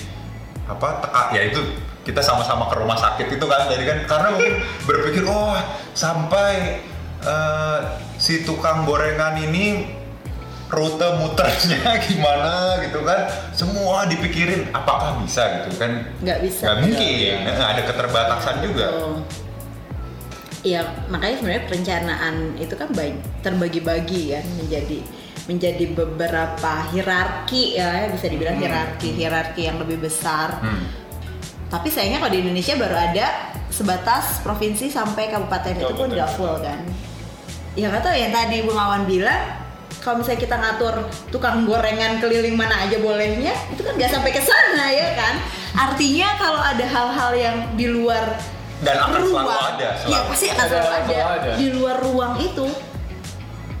apa 0.70 1.02
teka. 1.02 1.22
Ya 1.34 1.42
itu 1.42 1.58
kita 2.06 2.22
sama-sama 2.22 2.70
ke 2.70 2.78
rumah 2.78 2.94
sakit 2.94 3.26
itu 3.26 3.44
kan 3.44 3.66
jadi 3.66 3.82
kan. 3.82 3.98
Karena 4.06 4.28
mungkin 4.30 4.54
berpikir 4.86 5.26
oh 5.26 5.58
sampai 5.90 6.78
eh, 7.18 7.78
si 8.14 8.46
tukang 8.46 8.86
gorengan 8.86 9.42
ini 9.42 9.97
rute 10.68 11.08
muternya 11.16 11.96
gimana 12.06 12.76
gitu 12.84 13.00
kan 13.00 13.24
semua 13.56 14.04
dipikirin 14.04 14.68
apakah 14.76 15.16
bisa 15.24 15.64
gitu 15.64 15.80
kan 15.80 16.04
nggak 16.20 16.38
bisa 16.44 16.64
nggak 16.68 16.78
mungkin 16.84 17.36
Nah, 17.48 17.66
ada 17.72 17.82
keterbatasan 17.88 18.56
juga 18.64 18.86
Oh. 18.88 19.20
Iya, 20.66 21.06
makanya 21.06 21.38
sebenarnya 21.38 21.64
perencanaan 21.70 22.34
itu 22.58 22.74
kan 22.74 22.90
terbagi-bagi 23.46 24.34
kan 24.34 24.44
menjadi 24.58 24.98
menjadi 25.46 25.84
beberapa 25.94 26.72
hierarki 26.90 27.78
ya 27.78 28.10
bisa 28.10 28.26
dibilang 28.26 28.58
hierarki 28.58 29.14
hierarki 29.14 29.70
yang 29.70 29.78
lebih 29.78 30.02
besar. 30.02 30.58
Hmm. 30.58 30.82
Tapi 31.70 31.88
sayangnya 31.88 32.18
kalau 32.20 32.32
di 32.34 32.42
Indonesia 32.42 32.74
baru 32.74 32.96
ada 32.96 33.26
sebatas 33.70 34.42
provinsi 34.42 34.90
sampai 34.90 35.30
kabupaten 35.30 35.78
itu 35.78 35.94
pun 35.94 36.10
nggak 36.10 36.30
full 36.34 36.58
kan. 36.58 36.82
Ya 37.78 37.94
nggak 37.94 38.02
tahu 38.02 38.18
yang 38.18 38.34
tadi 38.34 38.66
Bung 38.66 38.76
Awan 38.76 39.06
bilang 39.06 39.67
kalau 40.08 40.24
misalnya 40.24 40.40
kita 40.40 40.56
ngatur 40.56 40.94
tukang 41.28 41.68
gorengan 41.68 42.16
keliling 42.16 42.56
mana 42.56 42.80
aja 42.80 42.96
bolehnya 42.96 43.52
itu 43.68 43.84
kan 43.84 43.92
nggak 43.92 44.08
sampai 44.08 44.32
ke 44.32 44.40
sana 44.40 44.88
ya 44.88 45.12
kan. 45.12 45.36
Artinya 45.76 46.28
kalau 46.40 46.56
ada 46.56 46.80
hal-hal 46.80 47.30
yang 47.36 47.56
di 47.76 47.92
luar 47.92 48.24
dan 48.80 48.96
akan 48.96 49.20
selalu 49.20 49.36
ruang, 49.36 49.48
ada 49.76 49.88
Iya 50.00 50.00
selalu. 50.00 50.30
pasti 50.32 50.46
akan 50.48 50.64
Ada, 50.64 50.70
selalu 50.72 50.88
ada. 50.88 51.04
selalu 51.04 51.28
ada. 51.36 51.50
di 51.60 51.66
luar 51.76 51.96
ruang 52.00 52.32
itu. 52.40 52.66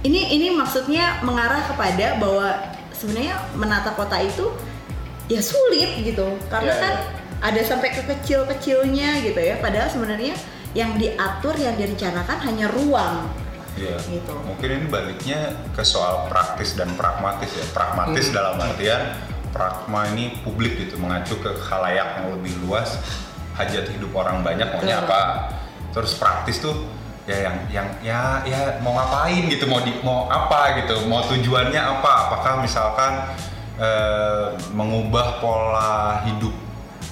Ini 0.04 0.20
ini 0.30 0.46
maksudnya 0.52 1.24
mengarah 1.24 1.64
kepada 1.64 2.20
bahwa 2.20 2.48
sebenarnya 2.92 3.34
menata 3.56 3.96
kota 3.96 4.20
itu 4.20 4.52
ya 5.32 5.40
sulit 5.40 6.04
gitu 6.04 6.36
karena 6.52 6.70
Iya, 6.70 6.82
kan 6.84 6.94
iya. 6.94 7.48
ada 7.48 7.60
sampai 7.64 7.88
ke 7.96 8.02
kecil-kecilnya 8.04 9.24
gitu 9.24 9.40
ya. 9.40 9.56
Padahal 9.64 9.88
sebenarnya 9.88 10.36
yang 10.76 11.00
diatur 11.00 11.56
yang 11.56 11.72
direncanakan 11.74 12.36
hanya 12.44 12.68
ruang. 12.68 13.24
Iya. 13.76 13.96
Gitu. 14.00 14.32
Mungkin 14.46 14.68
ini 14.68 14.86
baliknya 14.86 15.40
ke 15.76 15.82
soal 15.84 16.30
praktis 16.30 16.78
dan 16.78 16.94
pragmatis 16.94 17.50
ya. 17.52 17.66
Pragmatis 17.74 18.30
Hmm. 18.30 18.34
dalam 18.34 18.56
artian 18.62 19.02
pragma 19.48 20.08
ini 20.12 20.38
publik 20.44 20.76
gitu, 20.76 21.00
mengacu 21.00 21.36
ke 21.40 21.50
khalayak 21.66 22.20
yang 22.22 22.36
lebih 22.36 22.52
luas, 22.64 23.00
hajat 23.56 23.88
hidup 23.90 24.12
orang 24.14 24.44
banyak 24.44 24.68
maunya 24.76 25.02
Betul. 25.02 25.08
apa. 25.08 25.20
Terus 25.92 26.12
praktis 26.20 26.60
tuh 26.60 26.84
ya 27.28 27.48
yang 27.48 27.56
yang 27.68 27.88
ya 28.00 28.20
ya 28.44 28.60
mau 28.84 28.96
ngapain 28.96 29.48
gitu, 29.48 29.64
mau 29.68 29.80
di, 29.84 29.92
mau 30.04 30.28
apa 30.28 30.80
gitu, 30.84 31.04
mau 31.08 31.24
tujuannya 31.26 31.80
apa? 31.80 32.12
Apakah 32.28 32.60
misalkan 32.60 33.12
eh, 33.78 34.46
mengubah 34.74 35.38
pola 35.40 36.22
hidup 36.26 36.50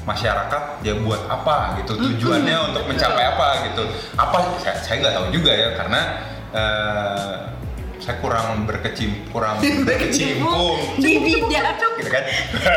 masyarakat 0.07 0.87
ya 0.87 0.95
buat 1.03 1.27
apa 1.27 1.83
gitu 1.83 1.99
tujuannya 1.99 2.71
untuk 2.71 2.87
mencapai 2.87 3.27
apa 3.27 3.49
gitu 3.67 3.83
apa 4.15 4.55
saya 4.63 4.79
saya 4.79 5.03
nggak 5.03 5.15
tahu 5.19 5.27
juga 5.35 5.51
ya 5.51 5.75
karena 5.75 6.01
eh, 6.53 7.35
saya 7.97 8.21
kurang 8.21 8.69
berkecim 8.69 9.25
kurang 9.33 9.59
berkecimpung. 9.89 11.01
di 11.01 11.17
bidang. 11.19 11.75
gitu 11.99 12.11
kan? 12.13 12.25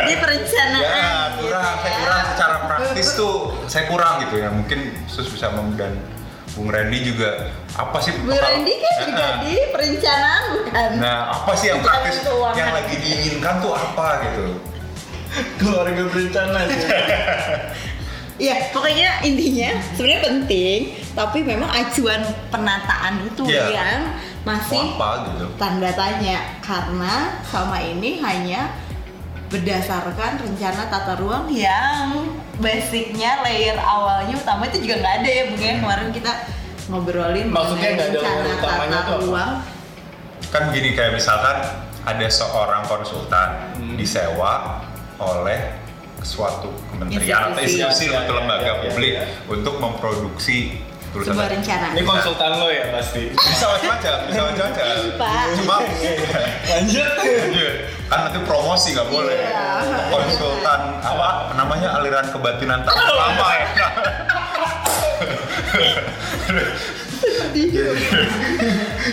Di 0.07 0.13
perencanaan. 0.15 0.81
ya 0.81 1.11
kurang. 1.37 1.73
Saya 1.83 1.91
ya. 1.91 1.99
kurang 2.01 2.21
secara 2.33 2.55
praktis 2.65 3.07
tuh. 3.13 3.37
Saya 3.67 3.83
kurang 3.91 4.13
gitu 4.25 4.35
ya. 4.39 4.49
Mungkin 4.49 4.79
sus 5.05 5.27
bisa 5.29 5.51
dan 5.75 5.93
Bung 6.57 6.71
Randy 6.71 7.03
juga. 7.05 7.51
Apa 7.77 8.01
sih? 8.01 8.15
Bu 8.15 8.33
Randy 8.33 8.73
kan 8.79 8.93
Nah, 8.99 9.05
juga 9.07 9.27
di 9.45 9.55
perencanaan 9.71 10.43
bukan? 10.59 10.89
nah 10.99 11.17
apa 11.31 11.51
sih 11.55 11.71
yang 11.71 11.79
praktis 11.79 12.19
yang 12.57 12.71
lagi 12.75 12.95
diinginkan 12.99 13.63
tuh 13.63 13.71
apa 13.71 14.07
gitu? 14.27 14.45
Keluarga 15.61 16.03
berencana 16.09 16.59
sih. 16.67 16.79
Iya, 18.39 18.71
pokoknya 18.71 19.19
intinya 19.21 19.67
sebenarnya 19.91 20.21
penting, 20.23 20.79
tapi 21.11 21.43
memang 21.43 21.67
acuan 21.67 22.23
penataan 22.47 23.19
itu 23.21 23.43
Iya. 23.45 23.67
yang 23.69 23.99
masih 24.41 24.95
apa 24.95 25.27
gitu. 25.27 25.45
tanda 25.59 25.91
tanya. 25.91 26.39
Karena 26.63 27.43
selama 27.43 27.77
ini 27.77 28.23
hanya 28.23 28.71
berdasarkan 29.49 30.39
rencana 30.39 30.87
tata 30.87 31.17
ruang 31.17 31.49
yang 31.49 32.31
basicnya 32.57 33.41
layer 33.41 33.75
awalnya 33.75 34.37
utama 34.37 34.69
itu 34.69 34.77
juga 34.79 35.01
nggak 35.01 35.15
ada 35.19 35.29
ya 35.29 35.43
Bung 35.49 35.59
ya 35.59 35.73
kemarin 35.75 36.09
kita 36.13 36.31
ngobrolin 36.87 37.47
Maksudnya 37.49 37.89
nggak 37.91 38.07
ada 38.07 38.19
rencana 38.19 38.49
utamanya 38.55 38.91
tata 38.95 39.09
tuh 39.09 39.19
ruang. 39.25 39.51
Kan 40.47 40.61
begini 40.69 40.89
kayak 40.93 41.11
misalkan 41.13 41.57
ada 41.99 42.27
seorang 42.29 42.87
konsultan 42.87 43.49
Hmm. 43.75 43.97
disewa 43.97 44.79
oleh 45.17 45.59
suatu 46.21 46.69
kementerian 46.91 47.39
atau 47.49 47.57
Institusi. 47.57 47.79
institusi 47.79 48.05
Ya, 48.09 48.13
atau 48.21 48.33
ya, 48.33 48.37
lembaga 48.39 48.61
ya, 48.61 48.69
ya, 48.69 48.73
publik 48.81 49.11
ya. 49.13 49.23
untuk 49.47 49.73
memproduksi 49.77 50.57
tulisan 51.09 51.33
sebuah 51.33 51.49
rencana. 51.49 51.85
Ini 51.89 52.01
konsultan 52.03 52.51
lo 52.55 52.67
ya 52.69 52.85
pasti. 52.91 53.23
bisa 53.31 53.65
macam-macam 53.67 54.15
bisa 54.29 54.41
macam-macam 54.45 54.85
Pak. 55.17 55.43
cuma 55.57 55.75
Lanjut. 56.69 57.09
Iya. 57.49 57.71
kan 58.05 58.19
nanti 58.25 58.37
promosi 58.43 58.87
nggak 58.93 59.07
boleh 59.07 59.37
Iya. 59.37 59.65
konsultan 60.09 60.79
apa 60.99 61.29
namanya 61.53 61.87
aliran 61.95 62.25
kebatinan 62.27 62.81
tak 62.81 62.93
lama 62.93 63.47
ya 63.53 63.67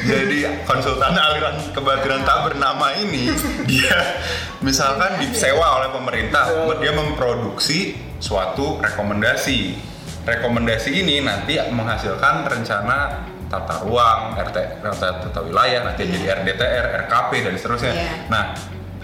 jadi 0.04 0.66
konsultan 0.68 1.16
aliran 1.16 1.56
kebatinan 1.72 2.26
tak 2.26 2.52
bernama 2.52 2.92
ini 3.00 3.32
dia 3.70 4.20
misalkan 4.60 5.22
disewa 5.22 5.80
oleh 5.80 5.90
pemerintah 5.94 6.50
dia 6.80 6.92
memproduksi 6.92 7.96
suatu 8.18 8.80
rekomendasi. 8.80 9.94
Rekomendasi 10.26 10.90
ini 10.90 11.22
nanti 11.22 11.54
menghasilkan 11.54 12.50
rencana 12.50 13.22
tata 13.46 13.86
ruang 13.86 14.34
RT 14.34 14.82
tata, 14.82 15.22
tata 15.22 15.40
wilayah 15.46 15.86
nanti 15.86 16.02
jadi 16.02 16.42
RDTR 16.42 17.06
RKP 17.06 17.30
dan 17.46 17.54
seterusnya. 17.54 17.92
Iya. 17.94 18.12
nah 18.26 18.44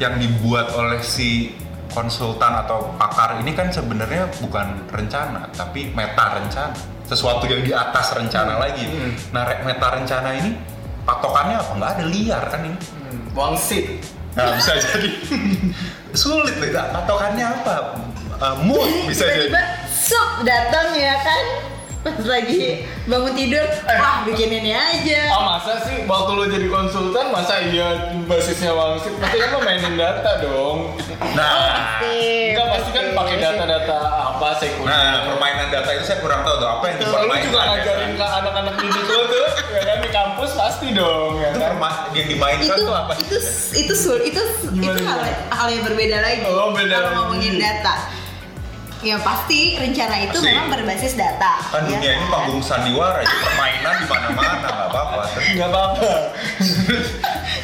yang 0.03 0.19
dibuat 0.19 0.75
oleh 0.75 0.99
si 0.99 1.55
konsultan 1.95 2.67
atau 2.67 2.91
pakar 2.99 3.39
ini 3.39 3.55
kan 3.55 3.71
sebenarnya 3.71 4.27
bukan 4.43 4.91
rencana 4.91 5.47
tapi 5.55 5.95
meta 5.95 6.43
rencana. 6.43 6.75
Sesuatu 7.07 7.45
yang 7.45 7.63
di 7.63 7.71
atas 7.71 8.17
rencana 8.19 8.59
lagi. 8.59 8.89
Hmm. 8.89 9.15
nah 9.31 9.47
meta 9.63 9.95
rencana 9.95 10.31
ini 10.43 10.51
patokannya 11.05 11.57
apa? 11.59 11.73
Nggak 11.79 11.91
ada 11.99 12.05
liar 12.09 12.43
kan 12.51 12.61
ini. 12.67 12.79
Hmm, 12.79 13.19
Wangsit. 13.37 13.87
nah 14.33 14.57
bisa 14.57 14.73
jadi. 14.81 15.11
Sulit 16.21 16.57
loh 16.57 16.69
itu. 16.69 16.79
patokannya 16.79 17.47
apa? 17.47 17.77
Uh, 18.43 18.57
mood 18.67 18.91
bisa 19.07 19.23
jadi. 19.29 19.49
tiba-tiba 19.49 19.63
sup 19.87 20.31
datang 20.43 20.99
ya 20.99 21.15
kan 21.23 21.72
pas 22.03 22.19
lagi 22.27 22.83
bangun 23.07 23.31
tidur 23.31 23.63
wah 23.87 24.27
bikin 24.27 24.51
ini 24.51 24.75
aja 24.75 25.31
Ah 25.31 25.43
masa 25.55 25.79
sih 25.87 26.03
waktu 26.03 26.31
lo 26.35 26.45
jadi 26.51 26.67
konsultan 26.67 27.31
masa 27.31 27.63
iya 27.63 28.19
basisnya 28.27 28.75
wangsit? 28.75 29.15
Pasti 29.23 29.39
kan 29.39 29.49
lo 29.55 29.59
mainin 29.63 29.95
data 29.95 30.43
dong. 30.43 30.99
nah 31.39 32.03
Enggak 32.03 32.67
pasti 32.75 32.91
kan 32.91 33.07
pakai 33.15 33.37
data-data 33.39 33.97
apa 34.35 34.49
sekunder. 34.59 34.91
nah 34.91 35.31
permainan 35.31 35.69
data 35.71 35.91
itu 35.95 36.05
saya 36.05 36.19
kurang 36.19 36.43
tahu 36.43 36.59
tuh 36.59 36.69
apa 36.75 36.85
yang. 36.91 36.97
Kalau 36.99 37.23
lu 37.23 37.31
dipermainkan 37.31 37.47
juga 37.47 37.59
ya 37.63 37.71
ngajarin 37.71 38.03
kan? 38.03 38.19
ke 38.19 38.27
anak-anak 38.43 38.75
didik 38.83 39.07
lo 39.07 39.23
tuh, 39.31 39.47
ya 39.71 39.83
kan 39.87 39.97
di 40.03 40.11
kampus 40.11 40.51
pasti 40.59 40.87
dong, 40.93 41.31
ya 41.39 41.49
itu 41.55 41.59
kan? 41.63 41.75
yang 42.13 42.27
dimainkan 42.29 42.67
itu 42.67 42.83
tuh 42.83 42.93
apa 42.93 43.13
itu 43.17 43.37
itu 43.79 43.95
sul 43.95 44.19
itu 44.21 44.43
Gimana, 44.75 44.99
itu 44.99 45.03
hal, 45.07 45.21
hal 45.55 45.67
yang 45.71 45.83
berbeda 45.87 46.19
lagi 46.19 46.43
Oh, 46.51 46.75
beda 46.75 46.97
kalau 46.99 47.11
ngomongin 47.31 47.57
data 47.63 47.95
ya 49.03 49.19
pasti 49.19 49.75
rencana 49.75 50.17
itu 50.21 50.33
Pasti. 50.33 50.47
memang 50.47 50.67
berbasis 50.69 51.15
data 51.15 51.59
kan 51.65 51.83
ya 51.85 51.99
dunia 51.99 52.11
ini 52.13 52.21
kan? 52.21 52.31
panggung 52.33 52.63
sandiwara 52.63 53.19
itu 53.21 53.37
permainan 53.37 53.95
di 53.97 54.07
mana-mana 54.07 54.55
nggak 54.63 54.89
apa-apa 54.89 55.21
Enggak 55.45 55.69
apa-apa. 55.69 56.11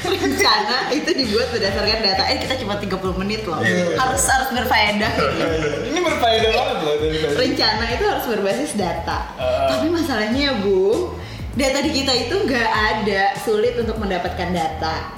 rencana 0.05 0.77
itu 0.91 1.11
dibuat 1.13 1.47
berdasarkan 1.49 1.99
data 2.01 2.23
eh 2.27 2.39
kita 2.39 2.55
cuma 2.59 2.75
30 2.77 2.91
menit 3.17 3.43
loh 3.45 3.61
Iya. 3.61 3.95
harus 3.97 4.23
harus 4.25 4.49
berfaedah 4.51 5.13
gitu. 5.15 5.45
Ini 5.87 5.99
berfaedah 6.01 6.51
banget 6.51 6.77
loh 6.81 6.95
rencana 7.35 7.85
itu 7.89 8.05
harus 8.05 8.25
berbasis 8.27 8.73
data 8.75 9.19
Uh. 9.39 9.71
tapi 9.71 9.87
masalahnya 9.89 10.59
bu 10.59 11.15
data 11.55 11.79
di 11.81 11.91
kita 11.93 12.13
itu 12.19 12.35
nggak 12.41 12.71
ada 12.71 13.23
sulit 13.39 13.75
untuk 13.77 13.95
mendapatkan 13.97 14.51
data 14.51 15.15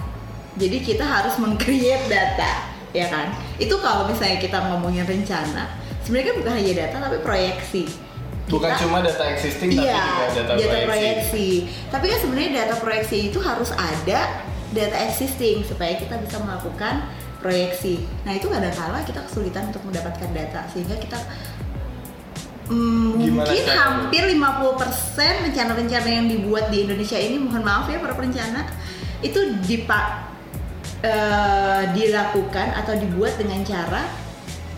jadi 0.54 0.76
kita 0.78 1.00
harus 1.02 1.36
meng-create 1.36 2.04
data 2.06 2.68
ya 2.90 3.06
kan 3.06 3.30
itu 3.56 3.72
kalau 3.78 4.04
misalnya 4.04 4.36
kita 4.36 4.58
ngomongin 4.66 5.04
rencana 5.04 5.72
sebenarnya 6.10 6.34
kan 6.34 6.36
bukan 6.42 6.54
hanya 6.58 6.72
data 6.74 6.96
tapi 7.06 7.18
proyeksi 7.22 7.84
Bukan 8.50 8.66
Kita- 8.66 8.82
cuma 8.82 8.98
data 8.98 9.24
existing 9.30 9.70
tapi 9.78 9.86
iya, 9.86 9.94
juga 9.94 10.26
data, 10.26 10.52
data 10.58 10.58
proyeksi. 10.58 10.90
proyeksi. 10.90 11.48
Tapi 11.86 12.04
kan 12.10 12.18
sebenarnya 12.18 12.50
data 12.50 12.74
proyeksi 12.82 13.18
itu 13.30 13.38
harus 13.38 13.70
ada 13.70 14.20
data 14.74 14.96
existing 15.06 15.62
supaya 15.62 15.94
kita 15.94 16.18
bisa 16.18 16.42
melakukan 16.42 17.06
proyeksi. 17.38 18.02
Nah 18.26 18.34
itu 18.34 18.50
kadang-kala 18.50 19.06
kita 19.06 19.22
kesulitan 19.22 19.70
untuk 19.70 19.86
mendapatkan 19.86 20.30
data 20.34 20.66
sehingga 20.66 20.98
kita 20.98 21.18
mm, 22.74 23.38
mungkin 23.38 23.64
hampir 23.70 24.22
50% 24.34 25.46
rencana-rencana 25.46 26.08
yang 26.10 26.26
dibuat 26.26 26.74
di 26.74 26.90
Indonesia 26.90 27.22
ini 27.22 27.38
mohon 27.38 27.62
maaf 27.62 27.86
ya 27.86 28.02
para 28.02 28.18
perencana 28.18 28.66
itu 29.22 29.62
dipa 29.62 30.26
eh, 31.06 31.82
dilakukan 31.94 32.82
atau 32.82 32.98
dibuat 32.98 33.38
dengan 33.38 33.62
cara 33.62 34.10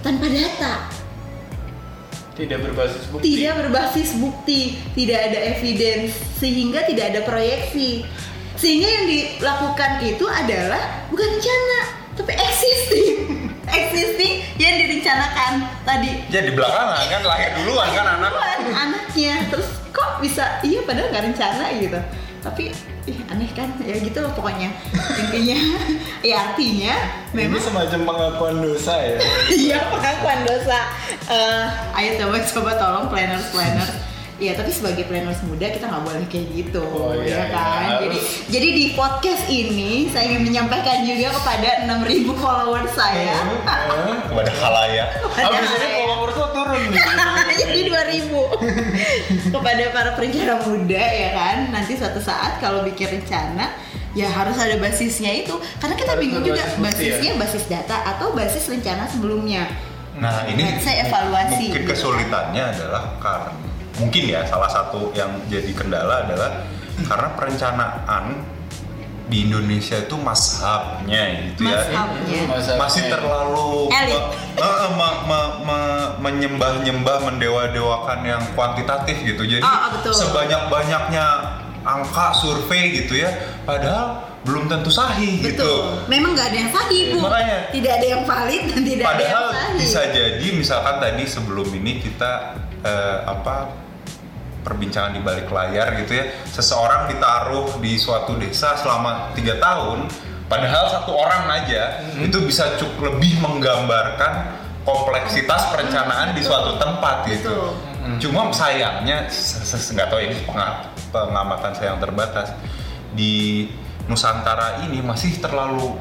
tanpa 0.05 0.29
data 0.29 1.02
Tidak 2.43 2.59
berbasis 2.59 3.07
bukti. 3.07 3.39
tidak 3.39 3.55
berbasis 3.63 4.11
bukti, 4.19 4.61
tidak 4.99 5.19
ada 5.31 5.39
evidence, 5.55 6.19
sehingga 6.43 6.83
tidak 6.83 7.15
ada 7.15 7.21
proyeksi. 7.23 8.03
Sehingga 8.59 8.89
yang 8.91 9.07
dilakukan 9.07 10.03
itu 10.03 10.27
adalah 10.27 11.07
bukan 11.07 11.29
rencana, 11.39 11.81
tapi 12.19 12.35
existing. 12.35 13.11
existing 13.79 14.33
yang 14.59 14.75
direncanakan 14.83 15.53
tadi. 15.87 16.11
Ya 16.35 16.43
di 16.43 16.53
belakangan 16.55 17.03
kan 17.07 17.23
lahir 17.23 17.51
duluan 17.63 17.89
kan 17.95 18.07
anak. 18.19 18.33
Anaknya. 18.75 19.35
Terus 19.47 19.69
kok 19.95 20.19
bisa 20.19 20.59
iya 20.67 20.83
padahal 20.83 21.15
nggak 21.15 21.25
rencana 21.31 21.65
gitu. 21.79 22.01
Tapi 22.43 22.75
ih, 23.07 23.19
aneh 23.27 23.47
kan 23.51 23.71
ya 23.79 23.95
gitu 23.95 24.19
loh 24.19 24.35
pokoknya 24.35 24.67
intinya 25.15 25.59
ya 26.27 26.37
artinya 26.45 26.95
Ini 27.31 27.47
memang 27.47 27.63
semacam 27.63 28.01
pengakuan 28.05 28.57
dosa 28.61 28.95
ya. 28.99 29.17
Iya 29.63 29.79
pengakuan 29.89 30.43
dosa. 30.43 30.79
Eh, 31.25 31.65
ayo 31.95 32.11
coba 32.19 32.37
coba 32.43 32.71
tolong 32.75 33.07
planners 33.07 33.47
planners. 33.49 33.95
Iya 34.37 34.59
tapi 34.59 34.75
sebagai 34.75 35.07
planners 35.07 35.39
muda 35.47 35.71
kita 35.71 35.87
nggak 35.87 36.03
boleh 36.03 36.27
kayak 36.27 36.51
gitu, 36.51 36.83
Oh, 36.83 37.15
iya, 37.15 37.31
ya 37.31 37.45
kan? 37.47 37.79
iya. 37.79 37.95
Jadi 38.03 38.19
jadi 38.51 38.69
di 38.75 38.85
podcast 38.93 39.47
ini 39.47 40.11
saya 40.11 40.35
ingin 40.35 40.43
menyampaikan 40.43 41.07
juga 41.07 41.31
kepada 41.31 41.87
6.000 41.87 42.27
followers 42.35 42.91
saya. 42.91 43.39
Eh, 43.39 44.19
Kepada 44.27 44.51
khalayak. 44.51 45.09
Habis 45.31 45.71
ini 45.79 45.89
followers 45.95 46.35
lo 46.35 46.47
turun 46.51 46.83
nih. 46.91 46.99
2000 48.05 48.31
kepada 49.55 49.85
para 49.91 50.11
perencana 50.15 50.55
muda 50.63 51.03
ya 51.03 51.31
kan 51.33 51.57
nanti 51.71 51.95
suatu 51.95 52.19
saat 52.19 52.59
kalau 52.59 52.83
bikin 52.83 53.21
rencana 53.21 53.73
ya 54.13 54.29
harus 54.29 54.59
ada 54.61 54.77
basisnya 54.77 55.33
itu 55.33 55.57
karena 55.81 55.97
kita 55.97 56.13
Harus 56.13 56.23
bingung 56.23 56.45
juga 56.45 56.63
bukti 56.77 56.77
ya. 56.77 56.85
basisnya 56.85 57.33
basis 57.41 57.65
data 57.67 57.97
atau 58.05 58.37
basis 58.37 58.65
rencana 58.69 59.09
sebelumnya 59.09 59.65
Nah 60.13 60.45
ini 60.45 60.77
Saya 60.77 61.09
evaluasi. 61.09 61.73
mungkin 61.73 61.89
kesulitannya 61.89 62.63
adalah 62.77 63.17
karena 63.17 63.49
mungkin 63.97 64.23
ya 64.29 64.45
salah 64.45 64.69
satu 64.69 65.09
yang 65.17 65.41
jadi 65.49 65.73
kendala 65.73 66.29
adalah 66.29 66.69
karena 67.01 67.29
perencanaan 67.33 68.25
di 69.33 69.49
Indonesia 69.49 69.97
itu 69.97 70.12
mashabnya 70.15 71.23
gitu 71.49 71.65
ya 71.65 71.81
Mashabnya. 71.81 72.41
Masih 72.77 73.09
terlalu 73.09 73.89
Elit. 73.89 74.21
me- 74.61 74.93
me- 74.93 75.21
me- 75.25 75.55
me- 75.65 76.11
menyembah-nyembah 76.21 77.17
mendewa-dewakan 77.25 78.19
yang 78.23 78.43
kuantitatif 78.53 79.17
gitu 79.19 79.43
jadi 79.43 79.65
betul. 79.91 80.12
sebanyak-banyaknya 80.12 81.25
angka 81.83 82.37
survei 82.37 82.93
gitu 82.95 83.17
ya 83.17 83.33
padahal 83.65 84.21
belum 84.43 84.67
tentu 84.67 84.91
sahih 84.91 85.39
gitu 85.41 85.62
Betul. 85.62 86.11
Memang 86.11 86.35
nggak 86.35 86.51
ada 86.51 86.59
yang 86.59 86.71
sahih, 86.71 87.15
Bu. 87.15 87.23
Makanya. 87.23 87.71
Tidak 87.71 87.93
ada 87.95 88.07
yang 88.09 88.23
valid 88.27 88.62
dan 88.67 88.81
tidak 88.83 89.05
ada 89.05 89.11
Padahal 89.15 89.45
yang 89.47 89.55
sahih. 89.55 89.79
bisa 89.79 90.01
jadi 90.11 90.47
misalkan 90.53 90.97
tadi 90.99 91.25
sebelum 91.25 91.69
ini 91.73 91.93
kita 92.03 92.33
eh, 92.83 93.17
apa 93.23 93.71
perbincangan 94.62 95.12
di 95.12 95.21
balik 95.21 95.47
layar 95.47 95.99
gitu 95.99 96.12
ya 96.14 96.25
seseorang 96.47 97.07
ditaruh 97.07 97.78
di 97.78 97.95
suatu 97.95 98.35
desa 98.35 98.75
selama 98.75 99.31
tiga 99.33 99.59
tahun 99.59 100.07
padahal 100.47 100.85
satu 100.88 101.12
orang 101.12 101.45
aja 101.52 101.83
Hmm. 102.12 102.26
itu 102.26 102.38
bisa 102.42 102.76
cukup 102.76 103.14
lebih 103.14 103.40
menggambarkan 103.40 104.33
kompleksitas 104.83 105.71
perencanaan 105.71 106.33
di 106.33 106.42
suatu 106.42 106.76
tempat 106.76 107.26
gitu 107.26 107.75
Betul. 107.75 108.19
cuma 108.21 108.50
sayangnya 108.50 109.26
nggak 109.26 110.09
tahu 110.09 110.21
ini 110.21 110.37
penga- 110.42 110.90
pengamatan 111.09 111.71
saya 111.73 111.95
yang 111.95 112.00
terbatas 112.00 112.50
di 113.12 113.66
Nusantara 114.02 114.83
ini 114.83 114.99
masih 114.99 115.38
terlalu 115.38 115.95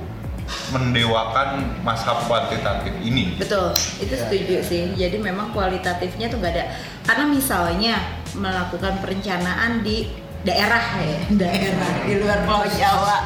mendewakan 0.69 1.63
mashab 1.79 2.25
kuantitatif 2.25 2.91
ini. 2.99 3.37
Betul, 3.37 3.71
itu 3.99 4.09
Iya, 4.09 4.21
setuju 4.25 4.55
iya. 4.57 4.63
sih. 4.63 4.83
Jadi 4.97 5.17
memang 5.17 5.51
kualitatifnya 5.51 6.27
tuh 6.27 6.39
nggak 6.39 6.51
ada. 6.51 6.65
Karena 7.05 7.25
misalnya 7.29 7.95
melakukan 8.37 8.99
perencanaan 9.03 9.83
di 9.83 10.07
daerah 10.41 10.83
ya, 11.01 11.19
daerah 11.41 11.91
di 12.05 12.13
luar 12.17 12.39
Pulau 12.45 12.67
Jawa, 12.69 13.17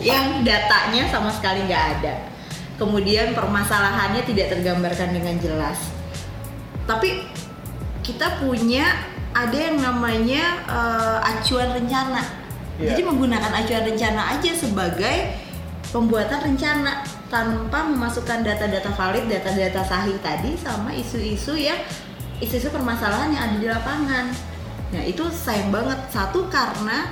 yang 0.00 0.42
datanya 0.42 1.08
sama 1.08 1.30
sekali 1.32 1.66
nggak 1.66 1.84
ada. 1.98 2.14
Kemudian 2.74 3.38
permasalahannya 3.38 4.26
tidak 4.26 4.50
tergambarkan 4.58 5.14
dengan 5.14 5.38
jelas. 5.38 5.78
Tapi 6.90 7.22
kita 8.02 8.42
punya 8.42 8.84
ada 9.34 9.54
yang 9.54 9.78
namanya 9.78 10.62
eh, 10.66 11.18
acuan 11.22 11.70
rencana. 11.70 12.22
Iya. 12.78 12.94
Jadi 12.94 13.00
menggunakan 13.06 13.52
acuan 13.54 13.84
rencana 13.86 14.34
aja 14.34 14.50
sebagai 14.50 15.16
pembuatan 15.94 16.42
rencana 16.42 17.06
tanpa 17.30 17.86
memasukkan 17.86 18.42
data-data 18.42 18.90
valid, 18.98 19.30
data-data 19.30 19.82
sahih 19.86 20.18
tadi 20.18 20.58
sama 20.58 20.90
isu-isu 20.90 21.54
yang 21.54 21.78
isu-isu 22.42 22.70
permasalahan 22.70 23.30
yang 23.30 23.42
ada 23.50 23.56
di 23.58 23.68
lapangan. 23.70 24.26
Nah 24.94 25.02
itu 25.02 25.24
sayang 25.30 25.74
banget 25.74 25.98
satu 26.10 26.46
karena 26.50 27.10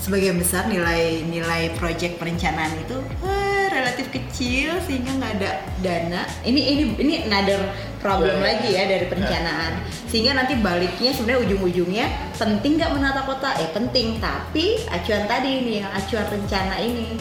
sebagian 0.00 0.40
besar 0.40 0.64
nilai 0.72 1.28
nilai 1.28 1.76
proyek 1.76 2.16
perencanaan 2.16 2.72
itu 2.80 2.96
eh, 3.20 3.68
relatif 3.68 4.08
kecil 4.08 4.80
sehingga 4.84 5.12
nggak 5.20 5.32
ada 5.40 5.50
dana. 5.84 6.22
Ini 6.44 6.60
ini 6.60 6.84
ini 6.96 7.14
another 7.28 7.60
problem 8.00 8.40
Ya, 8.40 8.40
ya, 8.40 8.44
lagi 8.48 8.68
ya 8.72 8.84
dari 8.88 9.06
perencanaan. 9.12 9.72
Sehingga 10.08 10.32
nanti 10.32 10.56
baliknya 10.56 11.12
sebenarnya 11.12 11.40
ujung-ujungnya 11.44 12.06
penting 12.40 12.80
nggak 12.80 12.92
menata 12.96 13.20
kota? 13.28 13.52
Ya 13.60 13.68
penting, 13.76 14.16
tapi 14.16 14.80
acuan 14.88 15.28
tadi 15.28 15.50
ini 15.60 15.72
yang 15.84 15.90
acuan 15.92 16.26
rencana 16.32 16.80
ini 16.80 17.20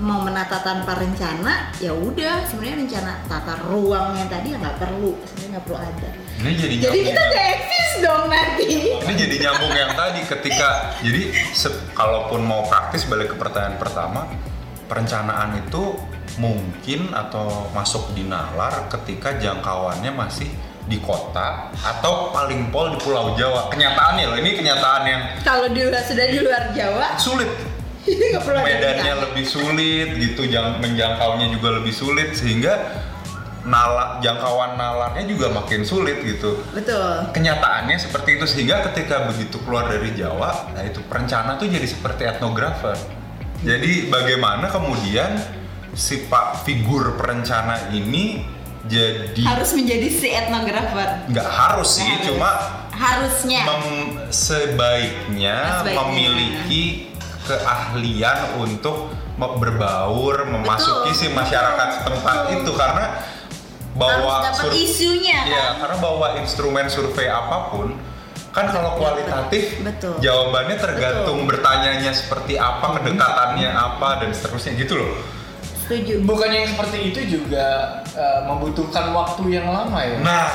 mau 0.00 0.24
menata 0.24 0.64
tanpa 0.64 0.96
rencana 0.96 1.68
ya 1.76 1.92
udah 1.92 2.48
sebenarnya 2.48 2.76
rencana 2.80 3.12
tata 3.28 3.54
ruang 3.68 4.16
yang 4.16 4.28
tadi 4.30 4.56
ya 4.56 4.58
nggak 4.58 4.80
perlu 4.80 5.12
sebenarnya 5.28 5.50
nggak 5.52 5.64
perlu 5.68 5.78
ada 5.78 6.08
Ini 6.42 6.58
jadi 6.58 6.74
jadi 6.74 6.90
nyambung. 6.90 7.06
kita 7.06 7.22
nggak 7.22 7.46
eksis 7.54 7.92
dong 8.02 8.24
nanti. 8.26 8.70
Ini 8.98 9.14
jadi 9.14 9.36
nyambung 9.46 9.74
yang 9.78 9.92
tadi 9.94 10.20
ketika 10.26 10.68
jadi 10.98 11.22
kalaupun 11.94 12.40
mau 12.42 12.66
praktis 12.66 13.06
balik 13.06 13.30
ke 13.30 13.36
pertanyaan 13.38 13.78
pertama 13.78 14.26
perencanaan 14.90 15.62
itu 15.62 15.94
mungkin 16.42 17.14
atau 17.14 17.70
masuk 17.70 18.10
di 18.18 18.26
nalar 18.26 18.90
ketika 18.90 19.38
jangkauannya 19.38 20.10
masih 20.10 20.50
di 20.82 20.98
kota 20.98 21.70
atau 21.78 22.34
paling 22.34 22.74
pol 22.74 22.90
di 22.90 22.98
Pulau 22.98 23.38
Jawa. 23.38 23.70
Kenyataannya 23.70 24.24
loh 24.34 24.38
ini 24.42 24.58
kenyataan 24.58 25.02
yang 25.06 25.22
kalau 25.46 25.70
di 25.70 25.86
luar 25.86 26.02
sudah 26.02 26.26
di 26.26 26.38
luar 26.42 26.74
Jawa? 26.74 27.06
Sulit. 27.22 27.50
Medannya 28.66 29.30
lebih 29.30 29.46
sulit 29.46 30.18
gitu 30.18 30.50
jang 30.50 30.82
menjangkaunya 30.82 31.54
juga 31.54 31.78
lebih 31.78 31.94
sulit 31.94 32.34
sehingga 32.34 32.82
nala 33.62 34.18
jangkauan 34.18 34.74
nalarnya 34.74 35.22
juga 35.24 35.46
makin 35.48 35.86
sulit 35.86 36.18
gitu. 36.20 36.58
Betul. 36.74 37.30
Kenyataannya 37.30 37.94
seperti 37.94 38.36
itu 38.36 38.44
sehingga 38.44 38.82
ketika 38.90 39.30
begitu 39.30 39.62
keluar 39.62 39.86
dari 39.86 40.10
Jawa 40.12 40.74
nah 40.74 40.82
itu 40.82 40.98
perencana 41.06 41.54
tuh 41.54 41.70
jadi 41.70 41.86
seperti 41.86 42.26
etnografer. 42.26 42.98
Jadi 43.62 44.10
bagaimana 44.10 44.66
kemudian 44.66 45.38
si 45.94 46.26
pak 46.26 46.66
figur 46.66 47.14
perencana 47.14 47.94
ini 47.94 48.42
jadi 48.82 49.38
harus 49.46 49.70
menjadi 49.72 50.08
si 50.10 50.26
etnografer. 50.26 51.30
Nggak 51.30 51.46
harus 51.46 52.02
sih 52.02 52.08
Harus. 52.08 52.26
cuma 52.26 52.50
harusnya. 52.92 53.60
mem- 53.62 54.14
sebaiknya, 54.28 55.86
Sebaiknya. 55.86 56.02
memiliki 56.02 56.82
keahlian 57.46 58.58
untuk 58.58 59.14
berbaur 59.38 60.46
memasuki 60.46 61.10
Betul, 61.10 61.18
si 61.18 61.26
masyarakat 61.30 61.86
betul, 61.88 61.98
setempat 61.98 62.36
betul. 62.42 62.54
itu. 62.58 62.70
Karena 62.74 63.04
bawa 63.92 64.12
harus 64.16 64.56
dapat 64.56 64.72
isunya 64.76 65.38
ya 65.44 65.64
kan 65.76 65.84
karena 65.84 65.96
bawa 66.00 66.26
instrumen 66.40 66.86
survei 66.88 67.28
apa 67.28 67.68
pun 67.68 67.92
kan 68.52 68.68
kalau 68.68 69.00
kualitatif 69.00 69.80
Betul. 69.80 70.20
jawabannya 70.20 70.76
tergantung 70.76 71.44
Betul. 71.44 71.50
bertanyanya 71.56 72.12
seperti 72.12 72.60
apa 72.60 73.00
kedekatannya 73.00 73.70
apa 73.72 74.08
dan 74.24 74.30
seterusnya 74.32 74.76
gitu 74.76 75.00
loh 75.00 75.12
setuju 75.82 76.24
Bukannya 76.24 76.58
yang 76.64 76.70
seperti 76.72 76.98
itu 77.12 77.20
juga 77.40 78.00
eh, 78.16 78.40
membutuhkan 78.48 79.12
waktu 79.12 79.42
yang 79.50 79.68
lama 79.72 79.98
ya? 80.04 80.16
nah 80.20 80.48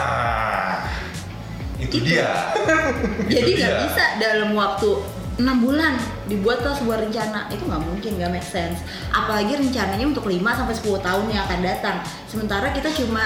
itu, 1.78 2.02
Itu. 2.02 2.10
dia 2.10 2.30
jadi 3.34 3.52
nggak 3.54 3.76
bisa 3.86 4.04
dalam 4.18 4.50
waktu 4.58 4.90
enam 5.38 5.58
bulan 5.62 5.94
dibuatlah 6.28 6.74
sebuah 6.74 7.02
rencana 7.02 7.48
itu 7.48 7.64
nggak 7.64 7.82
mungkin 7.82 8.12
nggak 8.16 8.32
make 8.32 8.46
sense 8.46 8.80
apalagi 9.10 9.56
rencananya 9.56 10.06
untuk 10.06 10.24
5 10.24 10.38
sampai 10.38 10.76
10 10.76 11.00
tahun 11.02 11.26
yang 11.28 11.42
akan 11.42 11.60
datang 11.62 11.96
sementara 12.26 12.70
kita 12.70 12.92
cuma 12.94 13.24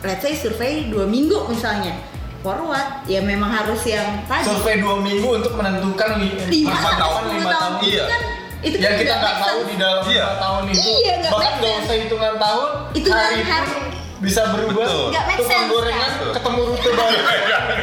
let's 0.00 0.20
say 0.20 0.32
survei 0.32 0.86
dua 0.86 1.04
minggu 1.04 1.46
misalnya 1.46 1.94
forward 2.40 3.06
ya 3.06 3.20
memang 3.20 3.48
harus 3.48 3.80
yang 3.84 4.22
tadi 4.24 4.44
Survei 4.44 4.78
dua 4.78 4.98
minggu 4.98 5.24
untuk 5.32 5.54
menentukan 5.54 6.18
li- 6.18 6.36
lima 6.62 6.74
depan 6.74 7.22
10 7.22 7.32
lima 7.32 7.48
tahun 7.48 7.54
tahun. 7.54 7.74
itu 7.78 7.88
Iya. 7.88 8.04
kan 8.04 8.22
itu 8.60 8.76
yang 8.76 8.84
kan 8.88 9.00
kita 9.00 9.14
nggak 9.16 9.36
tahu 9.40 9.58
di 9.62 9.74
dalam 9.76 10.02
Iya. 10.04 10.22
lima 10.22 10.36
tahun 10.38 10.62
itu 10.68 10.80
Iya, 10.82 11.12
nggak 11.16 11.32
bahkan 11.32 11.52
nggak 11.56 11.74
usah 11.80 11.96
hitungan 11.96 12.34
tahun 12.36 12.68
Hitungan 12.92 13.22
hari 13.24 13.40
hari. 13.42 13.66
pun 13.68 13.82
bisa 14.20 14.42
berubah 14.48 14.86
Betul. 14.86 15.06
Make 15.10 15.34
tukang 15.36 15.50
sense, 15.58 15.70
gorengan 15.72 16.10
kan? 16.12 16.30
ketemu 16.32 16.60
rute 16.64 16.90
baru 16.92 17.18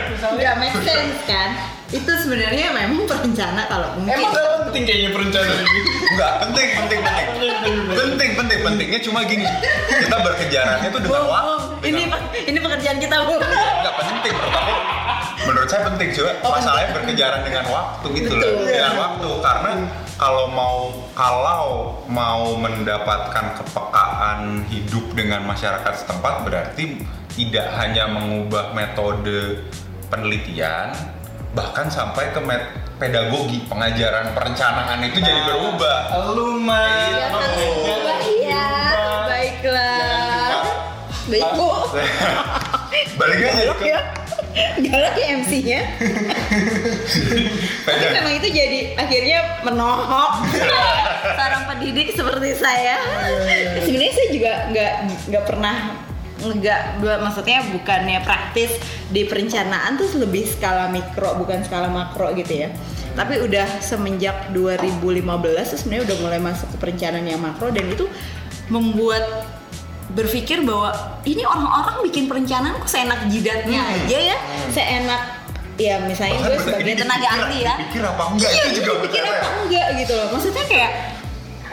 misalnya 0.09 0.37
nggak 0.37 0.55
make 0.57 0.77
sense 0.81 1.17
kan 1.25 1.49
itu 1.89 2.11
sebenarnya 2.21 2.69
memang 2.69 3.09
perencana 3.09 3.65
kalau 3.65 3.97
mungkin 3.97 4.13
Emang 4.13 4.29
gak 4.29 4.69
penting 4.69 4.83
kayaknya 4.85 5.09
perencanaan 5.09 5.65
ini. 5.65 5.81
Enggak, 6.13 6.31
penting, 6.45 6.67
penting, 6.77 6.99
penting. 7.01 7.51
Penting, 7.89 8.31
penting, 8.37 8.59
pentingnya 8.61 8.99
cuma 9.01 9.19
gini. 9.25 9.45
Kita 9.89 10.17
berkejarannya 10.21 10.89
tuh 10.93 11.01
dengan 11.01 11.25
waktu. 11.25 11.89
Ini 11.89 12.01
ini 12.45 12.57
pekerjaan 12.61 12.97
kita 13.01 13.15
bu 13.25 13.41
Enggak 13.41 13.95
penting 14.05 14.33
menurut 14.37 14.53
aku. 14.53 14.73
Menurut 15.49 15.69
saya 15.71 15.81
penting 15.89 16.09
juga. 16.13 16.31
Oh, 16.45 16.51
Masalahnya 16.53 16.89
berkejaran 16.93 17.41
dengan 17.41 17.65
waktu 17.73 18.07
gitu 18.21 18.33
loh. 18.37 18.45
Betul. 18.45 18.69
Dengan 18.69 18.93
waktu 18.93 19.29
karena 19.41 19.71
kalau 20.19 20.45
mau 20.53 20.77
kalau 21.17 21.65
mau 22.05 22.53
mendapatkan 22.53 23.45
kepekaan 23.57 24.61
hidup 24.69 25.05
dengan 25.17 25.41
masyarakat 25.49 25.93
setempat 26.05 26.45
berarti 26.45 27.01
tidak 27.33 27.65
hanya 27.81 28.05
mengubah 28.13 28.77
metode 28.77 29.63
penelitian 30.13 30.93
bahkan 31.49 31.87
sampai 31.87 32.29
ke 32.29 32.39
met- 32.39 32.69
pedagogi 32.95 33.57
pengajaran 33.65 34.31
perencanaan 34.31 34.99
itu 35.01 35.17
jadi 35.17 35.39
berubah. 35.45 35.97
Lu 36.35 36.59
mah. 36.59 37.09
ya 37.09 37.25
kan 37.27 37.39
Oh. 37.39 38.21
iya 38.27 38.67
baiklah. 39.25 40.53
Baik 41.25 41.45
bu 41.53 41.67
balik 43.19 43.37
aja 43.39 43.51
galak 43.53 43.77
ke 43.77 43.85
ya. 43.85 43.99
Galak 44.81 45.13
ya 45.13 45.25
MC-nya 45.37 45.79
tapi 47.85 48.05
memang 48.11 48.33
itu 48.33 48.47
jadi 48.49 48.79
akhirnya 48.97 49.39
menohok. 49.61 50.31
Seorang 51.37 51.63
pendidik 51.67 52.11
seperti 52.11 52.49
saya. 52.57 52.97
Sebenarnya 53.77 54.11
saya 54.11 54.27
juga 54.31 54.51
nggak 54.69 54.91
nggak 55.29 55.43
pernah 55.45 55.75
nggak 56.39 56.81
dua- 56.97 57.19
maksudnya 57.19 57.61
bukannya 57.69 58.19
praktis 58.21 58.71
di 59.07 59.23
perencanaan 59.23 59.95
tuh 59.95 60.07
lebih 60.17 60.43
skala 60.43 60.87
mikro 60.87 61.35
bukan 61.35 61.61
skala 61.61 61.87
makro 61.87 62.31
gitu 62.33 62.53
ya. 62.57 62.69
Tapi 63.11 63.41
udah 63.41 63.79
semenjak 63.79 64.51
2015 64.51 65.19
tuh 65.65 65.77
sebenarnya 65.77 66.03
udah 66.05 66.17
mulai 66.19 66.39
masuk 66.39 66.67
ke 66.69 66.77
perencanaan 66.79 67.25
yang 67.25 67.39
makro 67.39 67.67
dan 67.67 67.85
itu 67.85 68.07
membuat 68.67 69.25
berpikir 70.09 70.63
bahwa 70.63 70.89
ini 71.21 71.43
orang-orang 71.43 72.01
bikin 72.01 72.25
perencanaan 72.25 72.73
kok 72.75 72.87
seenak 72.87 73.27
jidatnya 73.27 73.81
aja 73.83 74.17
ya. 74.25 74.37
Seenak 74.71 75.21
ya 75.75 75.95
misalnya 76.01 76.39
Bahkan 76.39 76.49
gue 76.49 76.59
sebagai 76.61 76.95
tenaga 76.97 77.27
ahli 77.29 77.57
ya. 77.61 77.73
dipikir 77.77 78.03
apa 78.03 78.23
enggak 78.27 78.49
iya 78.49 78.63
itu 78.65 78.71
juga 78.77 78.91
dipikir 78.99 79.21
benar 79.21 79.31
ya. 79.31 79.39
apa 79.39 79.49
enggak 79.59 79.87
gitu 79.97 80.13
loh. 80.13 80.27
Maksudnya 80.29 80.65
kayak 80.65 80.91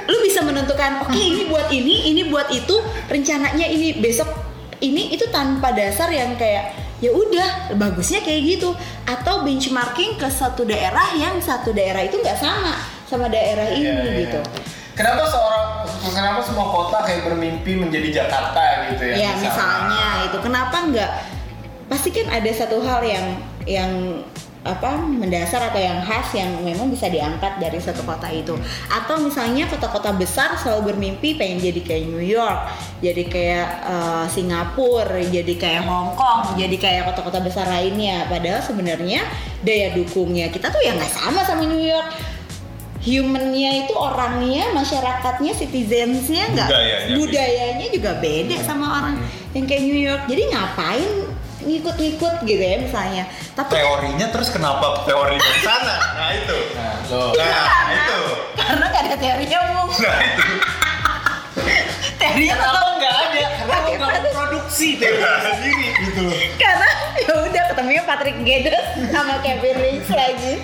lu 0.07 0.19
bisa 0.23 0.41
menentukan 0.41 0.91
oke 1.03 1.19
ini 1.19 1.43
buat 1.47 1.67
ini 1.69 1.95
ini 2.07 2.23
buat 2.27 2.47
itu 2.49 2.75
rencananya 3.07 3.67
ini 3.67 3.99
besok 3.99 4.31
ini 4.81 5.13
itu 5.13 5.25
tanpa 5.29 5.73
dasar 5.73 6.09
yang 6.09 6.37
kayak 6.37 6.73
ya 6.97 7.13
udah 7.13 7.77
bagusnya 7.77 8.25
kayak 8.25 8.57
gitu 8.57 8.73
atau 9.05 9.45
benchmarking 9.45 10.17
ke 10.17 10.29
satu 10.29 10.65
daerah 10.65 11.13
yang 11.13 11.37
satu 11.41 11.73
daerah 11.73 12.01
itu 12.01 12.17
nggak 12.17 12.41
sama 12.41 12.73
sama 13.05 13.29
daerah 13.29 13.69
ini 13.73 13.85
Iya, 13.85 13.95
iya. 14.01 14.21
gitu 14.25 14.41
Kenapa 14.97 15.29
seorang 15.29 15.85
kenapa 16.09 16.41
semua 16.41 16.73
kota 16.73 17.05
kayak 17.05 17.29
bermimpi 17.29 17.77
menjadi 17.77 18.25
Jakarta 18.25 18.89
gitu 18.89 19.05
ya? 19.13 19.29
ya 19.29 19.31
misalnya 19.37 20.25
itu 20.25 20.39
kenapa 20.41 20.77
nggak 20.89 21.13
pasti 21.93 22.17
kan 22.17 22.33
ada 22.33 22.51
satu 22.57 22.81
hal 22.81 23.05
yang 23.05 23.27
yang 23.69 23.93
apa 24.67 24.99
mendasar 24.99 25.71
atau 25.71 25.79
yang 25.79 26.03
khas 26.03 26.35
yang 26.35 26.51
memang 26.67 26.91
bisa 26.91 27.07
diangkat 27.07 27.63
dari 27.63 27.79
satu 27.79 28.03
kota 28.03 28.27
itu. 28.29 28.59
Atau 28.91 29.23
misalnya 29.23 29.71
kota-kota 29.71 30.11
besar 30.13 30.59
selalu 30.59 30.93
bermimpi 30.93 31.39
pengen 31.39 31.63
jadi 31.63 31.81
kayak 31.81 32.05
New 32.11 32.25
York 32.25 32.61
jadi 33.01 33.23
kayak 33.29 33.69
eh, 33.85 34.25
Singapura 34.33 35.21
jadi 35.21 35.55
kayak 35.57 35.83
Hong 35.85 36.17
Kong 36.17 36.57
jadi 36.57 36.77
kayak 36.77 37.03
kota-kota 37.13 37.45
besar 37.45 37.69
lainnya. 37.69 38.25
Padahal 38.27 38.65
sebenarnya 38.65 39.23
daya 39.61 39.93
dukungnya 39.93 40.49
kita 40.49 40.73
tuh 40.73 40.81
ya 40.81 40.97
nggak 40.97 41.13
sama 41.13 41.45
sama 41.45 41.65
New 41.69 41.83
York. 41.83 42.09
Humannya 43.07 43.87
itu 43.87 43.95
orangnya 43.95 44.75
masyarakatnya 44.75 45.55
citizensnya 45.55 46.51
nggak 46.51 46.69
Budayanya 46.75 47.15
budayanya 47.15 47.87
juga 47.95 48.19
beda 48.19 48.57
sama 48.67 48.87
orang 48.99 49.15
yang 49.55 49.65
kayak 49.69 49.83
New 49.87 50.01
York. 50.01 50.23
Jadi 50.27 50.43
ngapain 50.51 51.13
ngikut-ngikut 51.67 52.35
gitu 52.47 52.63
ya 52.63 52.77
misalnya. 52.81 53.25
Tapi 53.59 53.71
teorinya 53.75 54.27
terus 54.31 54.49
kenapa 54.55 55.03
teorinya 55.03 55.43
di 55.43 55.63
sana? 55.67 55.95
Nah 56.15 56.31
itu. 56.33 56.59
Nah, 56.79 56.95
lo. 57.11 57.27
nah 57.35 57.91
itu. 57.91 58.19
Karena 58.55 58.85
nggak 58.87 59.03
ada 59.11 59.17
teorinya 59.19 59.59
Bung. 59.75 59.91
nah 60.07 60.21
itu. 60.23 60.45
Teorinya 62.17 62.55
tetap 62.55 62.75
Kenapa 62.79 62.91
nggak 62.97 63.15
ada? 63.19 63.45
Karena 63.59 63.77
lo 63.83 63.95
nggak 63.99 64.33
produksi 64.33 64.89
teori 64.97 65.23
sendiri? 65.25 65.89
gitu. 66.07 66.25
karena 66.61 66.89
ya 67.17 67.33
udah 67.49 67.63
ketemunya 67.73 68.03
Patrick 68.05 68.39
Geddes 68.45 68.87
sama 69.11 69.35
Kevin 69.43 69.77
Lynch 69.83 70.11
lagi. 70.13 70.55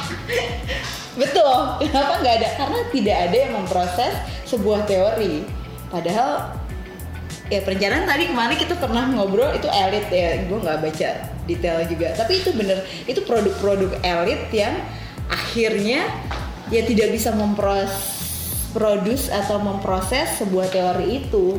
Betul. 1.20 1.56
Kenapa 1.84 2.12
nggak 2.22 2.34
ada? 2.40 2.48
Karena 2.56 2.78
tidak 2.90 3.16
ada 3.28 3.36
yang 3.36 3.52
memproses 3.60 4.12
sebuah 4.48 4.88
teori. 4.88 5.44
Padahal 5.90 6.59
ya 7.50 7.60
perencanaan 7.60 8.06
tadi 8.06 8.30
kemarin 8.30 8.56
kita 8.56 8.78
pernah 8.78 9.10
ngobrol 9.10 9.50
itu 9.52 9.66
elit 9.66 10.06
ya. 10.08 10.40
Gue 10.46 10.58
nggak 10.62 10.78
baca 10.80 11.10
detail 11.44 11.78
juga. 11.84 12.14
Tapi 12.14 12.40
itu 12.40 12.54
bener 12.54 12.80
itu 13.04 13.20
produk-produk 13.26 13.98
elit 14.00 14.46
yang 14.54 14.78
akhirnya 15.26 16.06
ya 16.70 16.82
tidak 16.86 17.10
bisa 17.10 17.34
mempros 17.34 17.90
produce 18.70 19.26
atau 19.28 19.58
memproses 19.58 20.38
sebuah 20.38 20.70
teori 20.70 21.26
itu. 21.26 21.58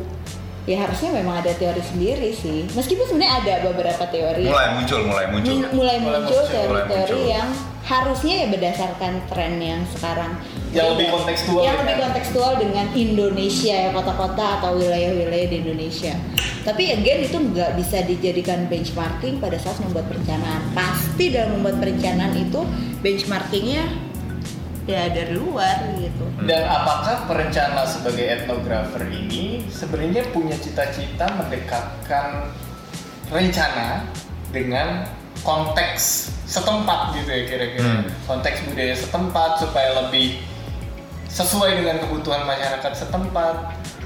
Ya 0.62 0.78
harusnya 0.78 1.10
memang 1.10 1.42
ada 1.42 1.50
teori 1.52 1.82
sendiri 1.82 2.30
sih. 2.32 2.70
Meskipun 2.70 3.04
sebenarnya 3.04 3.34
ada 3.42 3.54
beberapa 3.68 4.06
teori. 4.06 4.46
Mulai 4.46 4.68
muncul 4.78 5.00
mulai 5.04 5.26
muncul. 5.28 5.52
Mun- 5.58 5.72
mulai 5.74 5.96
Mulai 5.98 6.20
muncul 6.22 6.42
teori-teori 6.46 6.88
muncul. 7.18 7.22
yang 7.26 7.48
harusnya 7.82 8.46
ya 8.46 8.46
berdasarkan 8.46 9.12
tren 9.26 9.58
yang 9.58 9.82
sekarang. 9.90 10.38
Yang 10.70 10.86
lebih 10.96 11.06
kontekstual 11.10 11.60
yang 11.66 11.76
ya 11.76 11.80
lebih 11.82 11.96
kan? 11.98 12.04
kontekstual 12.08 12.52
dengan 12.62 12.86
Indonesia 12.94 13.74
ya 13.74 13.90
kota-kota 13.90 14.44
atau 14.62 14.70
wilayah-wilayah 14.78 15.48
di 15.50 15.56
Indonesia. 15.66 16.14
Tapi 16.62 16.94
again 16.94 17.26
itu 17.26 17.36
nggak 17.42 17.74
bisa 17.74 18.06
dijadikan 18.06 18.70
benchmarking 18.70 19.42
pada 19.42 19.58
saat 19.58 19.82
membuat 19.82 20.06
perencanaan. 20.06 20.62
Pasti 20.72 21.34
dalam 21.34 21.58
membuat 21.58 21.82
perencanaan 21.82 22.34
itu 22.38 22.60
benchmarkingnya 23.02 23.84
ya 24.86 25.10
dari 25.10 25.34
luar 25.34 25.98
gitu. 25.98 26.24
Dan 26.46 26.62
apakah 26.66 27.26
perencana 27.26 27.82
sebagai 27.86 28.26
etnografer 28.26 29.10
ini 29.10 29.66
sebenarnya 29.70 30.26
punya 30.30 30.54
cita-cita 30.58 31.26
mendekatkan 31.34 32.50
rencana 33.30 34.06
dengan 34.54 35.06
konteks 35.42 36.32
setempat 36.46 37.18
gitu 37.18 37.30
ya 37.30 37.42
kira-kira. 37.48 37.88
Hmm. 37.88 38.04
konteks 38.26 38.58
budaya 38.68 38.94
setempat 38.94 39.50
supaya 39.62 39.90
lebih 40.04 40.42
sesuai 41.32 41.80
dengan 41.80 41.96
kebutuhan 42.02 42.44
masyarakat 42.44 42.92
setempat 42.92 43.56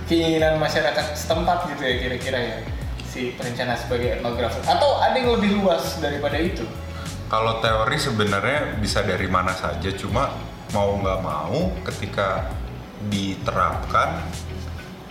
keinginan 0.07 0.63
masyarakat 0.63 1.19
setempat 1.19 1.67
gitu 1.75 1.83
ya 1.83 1.95
kira-kira 1.99 2.39
ya 2.39 2.59
si 3.17 3.33
perencana 3.35 3.75
sebagai 3.75 4.21
etnografer. 4.21 4.61
Atau 4.69 5.01
ada 5.01 5.17
yang 5.17 5.41
lebih 5.41 5.65
luas 5.65 5.97
daripada 5.99 6.37
itu? 6.37 6.63
Kalau 7.27 7.59
teori 7.59 7.99
sebenarnya 7.99 8.79
bisa 8.79 9.03
dari 9.03 9.27
mana 9.27 9.51
saja, 9.51 9.91
cuma 9.97 10.31
mau 10.71 10.95
nggak 11.01 11.21
mau 11.25 11.75
ketika 11.91 12.47
diterapkan 13.11 14.23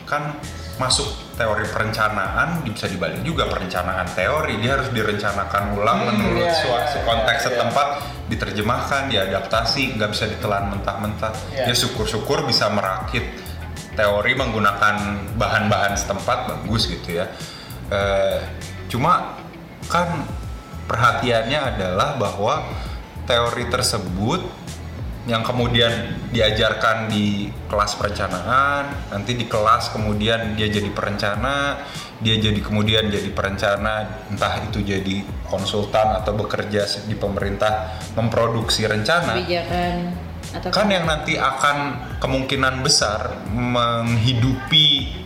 kan 0.07 0.37
masuk 0.75 1.07
teori 1.35 1.63
perencanaan 1.65 2.63
bisa 2.63 2.85
dibalik 2.85 3.23
juga 3.23 3.47
perencanaan 3.47 4.07
teori 4.11 4.59
dia 4.59 4.75
harus 4.75 4.91
direncanakan 4.91 5.63
ulang 5.73 5.99
Hmm, 6.03 6.07
menurut 6.13 6.43
iya, 6.43 6.55
suatu 6.55 6.97
iya, 6.99 7.03
konteks 7.03 7.31
iya, 7.31 7.43
iya. 7.43 7.47
setempat 7.49 7.87
diterjemahkan 8.25 9.01
diadaptasi 9.07 9.95
nggak 9.95 10.09
bisa 10.11 10.25
ditelan 10.27 10.75
mentah-mentah 10.75 11.31
Iya. 11.53 11.71
ya 11.71 11.75
syukur-syukur 11.75 12.43
bisa 12.43 12.67
merakit 12.67 13.23
teori 13.95 14.35
menggunakan 14.35 14.95
bahan-bahan 15.35 15.95
setempat 15.95 16.37
bagus 16.47 16.87
gitu 16.87 17.19
ya 17.19 17.27
Eh, 17.85 18.41
cuma 18.89 19.37
kan 19.85 20.25
perhatiannya 20.85 21.77
adalah 21.77 22.17
bahwa 22.17 22.65
teori 23.25 23.69
tersebut 23.69 24.41
yang 25.25 25.41
kemudian 25.41 26.21
diajarkan 26.29 27.09
di 27.09 27.49
kelas 27.65 27.97
perencanaan, 27.97 29.09
nanti 29.09 29.33
di 29.33 29.49
kelas 29.49 29.89
kemudian 29.89 30.53
dia 30.53 30.69
jadi 30.69 30.89
perencana, 30.93 31.81
dia 32.21 32.37
jadi 32.37 32.61
kemudian 32.61 33.09
jadi 33.09 33.33
perencana, 33.33 34.29
entah 34.29 34.61
itu 34.69 34.85
jadi 34.85 35.25
konsultan 35.49 36.21
atau 36.21 36.37
bekerja 36.37 36.85
di 37.09 37.17
pemerintah 37.17 37.97
memproduksi 38.13 38.85
rencana. 38.85 39.33
Kebijakan 39.41 39.97
atau 40.53 40.69
kan 40.69 40.87
yang 40.93 41.09
nanti 41.09 41.41
akan 41.41 41.77
kemungkinan 42.21 42.85
besar 42.85 43.33
menghidupi 43.49 45.24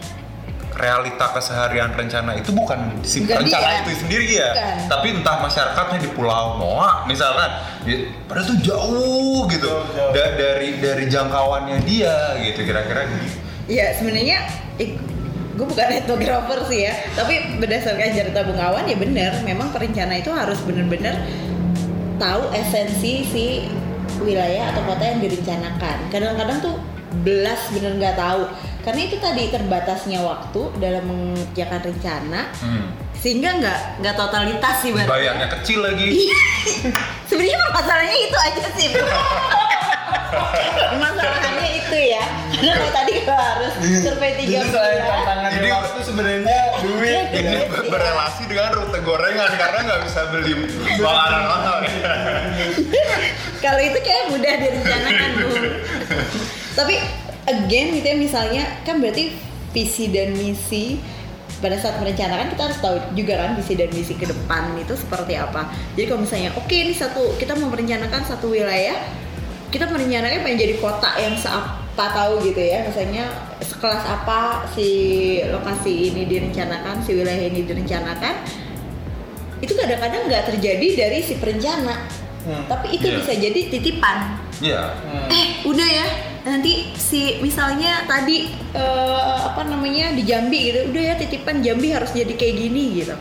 realita 0.79 1.27
keseharian 1.29 1.91
rencana 1.91 2.33
itu 2.33 2.49
bukan 2.49 3.03
si 3.03 3.21
Bukan 3.21 3.43
perencana 3.43 3.67
dia. 3.69 3.79
itu 3.83 3.91
sendiri 3.99 4.25
ya, 4.31 4.49
Bukan. 4.49 4.77
tapi 4.87 5.07
entah 5.11 5.37
masyarakatnya 5.39 5.99
di 5.99 6.09
Pulau 6.09 6.55
Moa 6.55 7.03
misalkan, 7.03 7.51
di- 7.83 8.07
padahal 8.23 8.47
tuh 8.47 8.59
jauh 8.63 9.43
gitu 9.45 9.67
Jauh, 9.67 9.83
jauh. 9.91 10.11
Da- 10.15 10.33
dari 10.33 10.79
dari 10.79 11.05
jangkauannya 11.05 11.83
dia 11.83 12.15
gitu 12.39 12.63
kira-kira 12.63 13.03
gitu. 13.05 13.27
Ya 13.67 13.91
sebenarnya 13.93 14.47
gue 15.53 15.67
bukan 15.67 15.87
etnografer 15.91 16.59
sih 16.65 16.87
ya, 16.87 16.93
tapi 17.13 17.59
berdasarkan 17.59 18.09
cerita 18.09 18.47
Bung 18.47 18.55
Awan 18.57 18.87
ya 18.87 18.95
benar, 18.95 19.43
memang 19.43 19.69
perencana 19.69 20.15
itu 20.15 20.31
harus 20.31 20.55
benar-benar 20.63 21.19
tahu 22.15 22.47
esensi 22.51 23.13
si 23.25 23.45
wilayah 24.17 24.71
atau 24.71 24.83
kota 24.85 25.03
yang 25.03 25.19
direncanakan. 25.19 26.07
Kadang-kadang 26.07 26.57
tuh 26.59 26.75
belas 27.21 27.59
bener 27.69 27.91
nggak 27.95 28.15
tahu 28.15 28.47
karena 28.81 29.01
itu 29.01 29.17
tadi 29.17 29.43
terbatasnya 29.47 30.19
waktu 30.19 30.61
dalam 30.77 31.03
mengerjakan 31.03 31.81
rencana 31.83 32.41
Hmm. 32.55 32.87
sehingga 33.13 33.51
nggak 33.53 33.79
nggak 33.99 34.15
totalitas 34.15 34.75
sih. 34.79 34.91
Bayarnya 34.91 35.47
kecil 35.51 35.79
lagi. 35.81 36.07
Iya. 36.07 36.41
Sebenarnya 37.25 37.59
masalahnya 37.69 38.17
itu 38.17 38.37
aja 38.37 38.63
sih. 38.73 38.87
Masalahnya 40.91 41.67
itu 41.75 41.97
ya. 42.07 42.23
Karena 42.49 42.73
kalau 42.75 42.91
tadi 42.93 43.13
kalau 43.21 43.43
harus 43.45 43.73
survei 43.99 44.31
tiga 44.35 44.59
bulan. 44.63 44.95
tantangan 44.99 45.49
Jadi- 45.53 45.71
waktu 45.71 45.99
sebenarnya 46.01 46.59
duit 46.83 47.07
Iya, 47.09 47.21
Ini 47.31 47.51
Iya. 47.51 47.67
ber- 47.67 47.87
berelasi 47.89 48.43
dengan 48.45 48.69
rute 48.73 48.99
gorengan 49.01 49.51
karena 49.53 49.79
nggak 49.81 50.01
bisa 50.03 50.21
beli 50.29 50.53
makanan 50.97 51.43
mahal. 51.45 51.77
Kalau 53.59 53.81
itu 53.81 53.99
kayak 53.99 54.23
mudah 54.29 54.53
direncanakan 54.55 55.29
Bu. 55.35 55.47
Tapi 56.79 56.95
again 57.49 57.97
gitu 57.97 58.05
ya 58.05 58.17
misalnya 58.17 58.63
kan 58.85 59.01
berarti 59.01 59.33
visi 59.73 60.09
dan 60.13 60.33
misi 60.38 61.01
pada 61.59 61.75
saat 61.75 61.99
merencanakan 61.99 62.55
kita 62.55 62.62
harus 62.71 62.79
tahu 62.79 62.95
juga 63.13 63.35
kan 63.35 63.51
visi 63.59 63.75
dan 63.75 63.91
misi 63.91 64.15
ke 64.15 64.23
depan 64.23 64.79
itu 64.79 64.95
seperti 64.95 65.35
apa. 65.35 65.67
Jadi 65.97 66.05
kalau 66.07 66.23
misalnya 66.23 66.55
oke 66.55 66.71
ini 66.71 66.95
satu 66.95 67.35
kita 67.35 67.51
mau 67.59 67.67
merencanakan 67.67 68.21
satu 68.23 68.47
wilayah, 68.47 68.95
kita 69.67 69.91
merencanakan 69.91 70.39
pengen 70.39 70.55
jadi 70.55 70.75
kota 70.79 71.19
yang 71.19 71.35
seapa 71.35 72.05
tahu 72.15 72.47
gitu 72.47 72.63
ya. 72.63 72.88
Misalnya 72.88 73.27
sekelas 73.59 74.03
apa 74.07 74.71
si 74.71 74.88
lokasi 75.51 76.15
ini 76.15 76.31
direncanakan, 76.31 77.03
si 77.03 77.12
wilayah 77.12 77.43
ini 77.43 77.67
direncanakan. 77.67 78.35
Itu 79.59 79.75
kadang-kadang 79.75 80.31
nggak 80.31 80.55
terjadi 80.55 80.88
dari 80.95 81.19
si 81.19 81.35
perencana. 81.43 82.07
Hmm. 82.47 82.63
Tapi 82.71 82.95
itu 82.95 83.03
Iya. 83.03 83.19
bisa 83.19 83.31
jadi 83.35 83.62
titipan 83.67 84.39
Iya. 84.63 84.95
Hmm. 84.95 85.27
eh 85.27 85.59
udah 85.67 85.89
ya 85.91 86.07
nanti 86.47 86.91
si 86.95 87.39
misalnya 87.43 88.08
tadi 88.08 88.52
eh, 88.75 89.38
apa 89.43 89.65
namanya 89.67 90.15
di 90.15 90.23
Jambi 90.23 90.71
gitu 90.71 90.91
udah 90.91 91.04
ya 91.04 91.15
titipan 91.19 91.60
Jambi 91.60 91.91
harus 91.91 92.12
jadi 92.15 92.34
kayak 92.36 92.56
gini 92.56 93.04
gitu. 93.04 93.15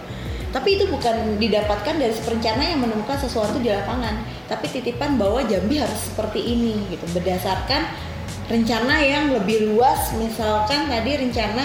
Tapi 0.49 0.81
itu 0.81 0.89
bukan 0.89 1.37
didapatkan 1.37 2.01
dari 2.01 2.15
perencana 2.25 2.63
yang 2.65 2.81
menemukan 2.81 3.21
sesuatu 3.21 3.61
di 3.61 3.69
lapangan. 3.69 4.25
Tapi 4.49 4.65
titipan 4.73 5.21
bahwa 5.21 5.45
Jambi 5.45 5.77
harus 5.77 6.09
seperti 6.09 6.41
ini 6.41 6.89
gitu. 6.89 7.05
Berdasarkan 7.13 7.85
rencana 8.49 8.97
yang 9.05 9.37
lebih 9.37 9.69
luas 9.69 10.17
misalkan 10.17 10.89
tadi 10.89 11.21
rencana 11.21 11.65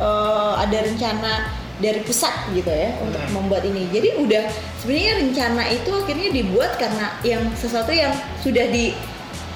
eh, 0.00 0.52
ada 0.60 0.78
rencana 0.84 1.32
dari 1.80 2.04
pusat 2.04 2.52
gitu 2.52 2.68
ya 2.68 2.92
untuk 3.00 3.18
Hmm. 3.24 3.40
membuat 3.40 3.64
ini. 3.64 3.88
Jadi 3.88 4.20
udah 4.20 4.44
sebenarnya 4.84 5.12
rencana 5.16 5.62
itu 5.72 5.90
akhirnya 5.96 6.28
dibuat 6.28 6.76
karena 6.76 7.16
yang 7.24 7.42
sesuatu 7.56 7.88
yang 7.88 8.12
sudah 8.44 8.68
di 8.68 8.92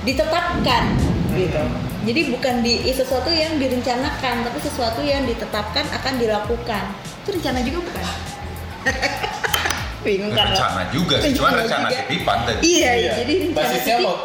ditetapkan 0.05 1.04
gitu 1.37 1.61
jadi 2.05 2.21
bukan 2.31 2.55
di 2.61 2.75
sesuatu 2.89 3.29
yang 3.29 3.57
direncanakan 3.57 4.35
tapi 4.45 4.59
sesuatu 4.61 5.01
yang 5.01 5.25
ditetapkan 5.25 5.85
akan 5.91 6.15
dilakukan 6.17 6.85
itu 7.25 7.29
rencana 7.33 7.59
juga 7.61 7.79
bukan 7.83 8.05
bingung 10.05 10.33
kan? 10.37 10.53
Rencana 10.53 10.83
juga 10.93 11.17
sih, 11.17 11.33
cuma 11.33 11.49
Rencana 11.51 11.89
juga. 11.89 11.97
titipan 12.05 12.39
tadi. 12.45 12.61
iya, 12.63 12.91
iya 12.93 13.13
jadi 13.25 13.35
rencana 13.41 13.57
basisnya 13.65 13.97
mau 14.05 14.17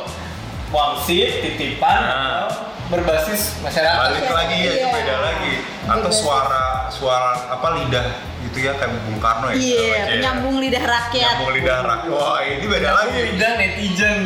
wangsit, 0.69 1.29
titipan, 1.39 1.99
Nah. 2.03 2.11
atau 2.11 2.47
berbasis 2.89 3.57
masyarakat. 3.63 3.95
Balik 4.11 4.27
lagi 4.27 4.57
ya 4.59 4.71
itu 4.75 4.83
Iya. 4.83 4.91
beda 4.91 5.15
lagi. 5.23 5.53
Atau 5.87 6.11
suara 6.11 6.65
suara 6.91 7.31
apa 7.47 7.67
lidah 7.79 8.05
gitu 8.49 8.59
ya 8.59 8.73
kayak 8.73 8.91
Bung 9.03 9.17
Karno 9.17 9.45
ya. 9.47 9.53
iya 9.53 9.77
Iya. 9.79 10.03
penyambung 10.11 10.57
lidah 10.57 10.81
rakyat 10.81 11.33
Nyambung 11.35 11.53
lidah 11.53 11.77
rakyat. 11.79 12.09
Wah 12.11 12.37
ini 12.41 12.65
beda 12.65 12.89
lagi. 12.91 13.19
Lidah 13.29 13.51
netizen. 13.55 14.17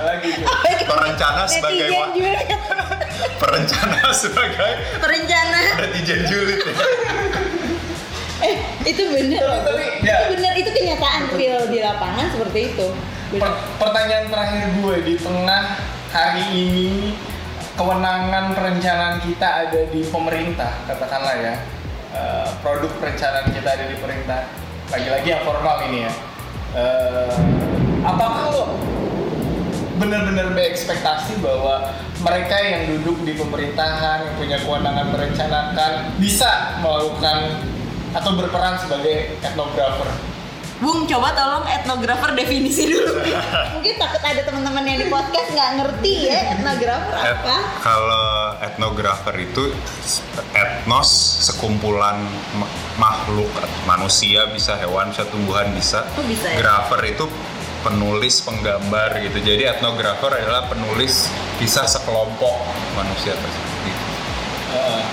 Lagi. 0.00 0.30
Perencana 0.84 1.42
sebagai 1.44 1.84
Netizen 1.84 1.98
wa- 1.98 2.10
juga. 2.10 2.32
perencana 3.36 4.00
sebagai 4.12 4.72
perencana 4.96 5.60
netizen 5.76 6.20
julid 6.24 6.60
ya. 6.60 6.72
eh 8.44 8.56
itu 8.84 9.02
bener 9.08 9.40
Tapi- 9.40 9.64
tapi, 9.64 9.84
ya. 10.02 10.16
itu 10.20 10.26
bener 10.32 10.52
itu 10.54 10.70
kenyataan 10.70 11.22
real 11.32 11.62
di 11.66 11.78
lapangan 11.80 12.26
seperti 12.28 12.60
itu. 12.70 12.86
Per- 13.34 13.58
pertanyaan 13.76 14.26
terakhir 14.28 14.64
gue 14.74 14.96
di 15.02 15.14
tengah 15.16 15.62
hari 16.08 16.44
ini 16.52 16.90
kewenangan 17.74 18.54
perencanaan 18.54 19.18
kita 19.18 19.48
ada 19.66 19.80
di 19.84 20.06
pemerintah 20.06 20.70
katakanlah 20.84 21.34
ya 21.34 21.54
Eh, 22.14 22.48
produk 22.62 22.94
perencanaan 23.02 23.50
kita 23.50 23.68
ada 23.74 23.84
di 23.90 23.98
pemerintah. 23.98 24.46
Lagi-lagi 24.94 25.28
yang 25.34 25.42
formal 25.42 25.82
ini 25.90 26.06
ya. 26.06 26.12
Eh, 26.78 27.34
apakah 28.06 28.54
lo 28.54 28.64
benar-benar 29.98 30.54
berekspektasi 30.54 31.42
bahwa 31.42 31.90
mereka 32.22 32.56
yang 32.58 32.82
duduk 32.94 33.22
di 33.26 33.34
pemerintahan 33.34 34.30
yang 34.30 34.34
punya 34.38 34.58
kewenangan 34.62 35.06
merencanakan 35.10 35.92
bisa 36.18 36.78
melakukan 36.82 37.62
atau 38.14 38.30
berperan 38.38 38.78
sebagai 38.78 39.38
etnografer 39.42 40.33
Bung 40.76 41.04
coba 41.04 41.30
tolong 41.32 41.64
etnografer 41.64 42.34
definisi 42.34 42.84
dulu 42.84 43.14
mungkin 43.74 43.94
takut 43.94 44.18
ada 44.20 44.42
teman-teman 44.42 44.82
yang 44.82 44.98
di 44.98 45.06
podcast 45.06 45.48
nggak 45.50 45.70
ngerti 45.76 46.14
ya 46.26 46.38
etnografer 46.52 47.14
Et- 47.16 47.30
apa 47.36 47.56
kalau 47.78 48.28
etnografer 48.60 49.34
itu 49.40 49.70
etnos 50.52 51.10
sekumpulan 51.42 52.18
ma- 52.54 52.70
makhluk 52.96 53.50
manusia 53.84 54.46
bisa 54.48 54.74
hewan 54.76 55.08
bisa 55.08 55.24
tumbuhan 55.26 55.70
bisa. 55.72 56.02
Oh, 56.14 56.24
bisa 56.24 56.46
ya? 56.48 56.58
Grafer 56.58 57.00
itu 57.08 57.24
penulis 57.80 58.40
penggambar 58.40 59.20
gitu. 59.20 59.38
Jadi 59.40 59.62
etnografer 59.68 60.32
adalah 60.34 60.66
penulis 60.66 61.28
kisah 61.56 61.84
sekelompok 61.84 62.54
manusia 62.94 63.30
tersebut. 63.32 63.70
gitu. 63.84 64.04
Eh, 64.74 65.04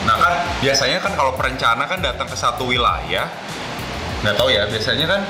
Nah 0.00 0.16
kan 0.16 0.32
biasanya 0.58 0.96
kan 0.98 1.12
kalau 1.12 1.36
perencana 1.36 1.84
kan 1.84 2.00
datang 2.00 2.24
ke 2.24 2.32
satu 2.32 2.64
wilayah, 2.64 3.28
nggak 4.20 4.36
tahu 4.36 4.48
ya 4.52 4.68
biasanya 4.68 5.06
kan 5.08 5.20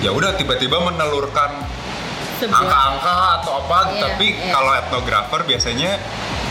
ya 0.00 0.10
udah 0.14 0.32
tiba-tiba 0.38 0.78
menelurkan 0.80 1.50
angka-angka 2.38 3.42
atau 3.42 3.66
apa 3.66 3.78
Iya, 3.90 4.00
tapi 4.06 4.26
iya. 4.38 4.54
kalau 4.54 4.70
etnografer 4.78 5.40
biasanya 5.42 5.98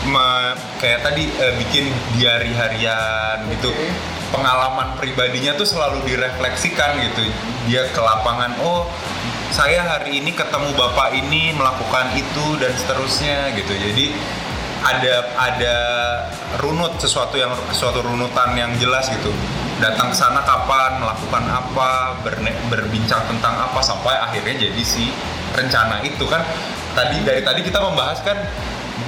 me- 0.04 0.52
kayak 0.78 1.00
tadi 1.00 1.32
eh, 1.32 1.54
bikin 1.56 1.88
diary 2.14 2.52
harian 2.52 3.48
gitu. 3.56 3.72
Pengalaman 4.28 5.00
pribadinya 5.00 5.56
tuh 5.56 5.64
selalu 5.64 6.04
direfleksikan 6.04 7.00
gitu. 7.00 7.24
Dia 7.64 7.88
ke 7.88 7.96
lapangan 7.96 8.60
oh 8.60 8.84
saya 9.48 9.80
hari 9.80 10.20
ini 10.20 10.36
ketemu 10.36 10.76
bapak 10.76 11.16
ini 11.16 11.56
melakukan 11.56 12.12
itu 12.12 12.60
dan 12.60 12.76
seterusnya 12.76 13.56
gitu. 13.56 13.72
Jadi 13.72 14.12
ada 14.84 15.14
ada 15.40 15.76
runut 16.60 17.00
sesuatu 17.00 17.40
yang 17.40 17.56
suatu 17.72 18.04
runutan 18.04 18.52
yang 18.54 18.70
jelas 18.76 19.08
gitu 19.08 19.32
datang 19.78 20.10
ke 20.10 20.16
sana 20.16 20.42
kapan 20.42 20.98
melakukan 20.98 21.44
apa 21.46 22.18
berne- 22.20 22.58
berbincang 22.66 23.22
tentang 23.26 23.54
apa 23.56 23.78
sampai 23.78 24.14
akhirnya 24.14 24.68
jadi 24.68 24.82
si 24.82 25.10
rencana 25.52 26.02
itu 26.02 26.24
kan. 26.26 26.42
Tadi 26.92 27.22
dari 27.22 27.42
tadi 27.42 27.60
kita 27.62 27.78
membahas 27.78 28.18
kan 28.20 28.34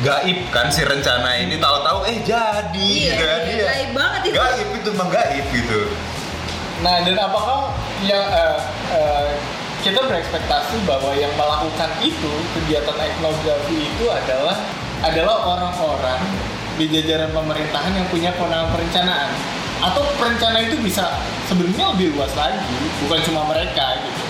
gaib 0.01 0.47
kan 0.49 0.71
si 0.71 0.87
rencana 0.87 1.35
ini. 1.37 1.59
Tahu-tahu 1.59 2.07
eh 2.07 2.23
jadi 2.23 2.87
Iya, 2.87 3.11
gitu 3.11 3.25
kan. 3.27 3.41
iya, 3.41 3.51
Iya. 3.51 3.65
gaib 3.67 3.91
banget 3.93 4.21
itu. 4.25 4.35
gaib 4.37 4.69
itu 4.75 4.89
emang 4.91 5.11
gaib 5.11 5.47
gitu. 5.51 5.81
Nah, 6.81 6.97
dan 7.03 7.17
apakah 7.19 7.77
yang 8.01 8.25
eh, 8.25 8.57
eh, 8.91 9.29
kita 9.81 10.01
berekspektasi 10.01 10.85
bahwa 10.85 11.13
yang 11.13 11.33
melakukan 11.35 11.91
itu 12.01 12.33
kegiatan 12.55 12.97
etnografi 12.97 13.91
itu 13.91 14.05
adalah 14.09 14.57
adalah 15.01 15.37
orang-orang 15.45 16.21
di 16.77 16.89
jajaran 16.89 17.33
pemerintahan 17.33 17.93
yang 17.93 18.07
punya 18.09 18.33
kewenangan 18.33 18.73
perencanaan 18.73 19.31
atau 19.81 20.03
perencana 20.17 20.61
itu 20.61 20.77
bisa 20.79 21.17
sebenarnya 21.49 21.97
lebih 21.97 22.13
luas 22.15 22.33
lagi 22.37 22.61
bukan 23.05 23.21
cuma 23.25 23.49
mereka 23.49 23.97
gitu. 24.01 24.23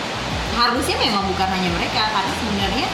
Harusnya 0.54 0.96
memang 0.98 1.24
bukan 1.26 1.48
hanya 1.48 1.70
mereka 1.74 2.02
karena 2.10 2.32
sebenarnya 2.38 2.86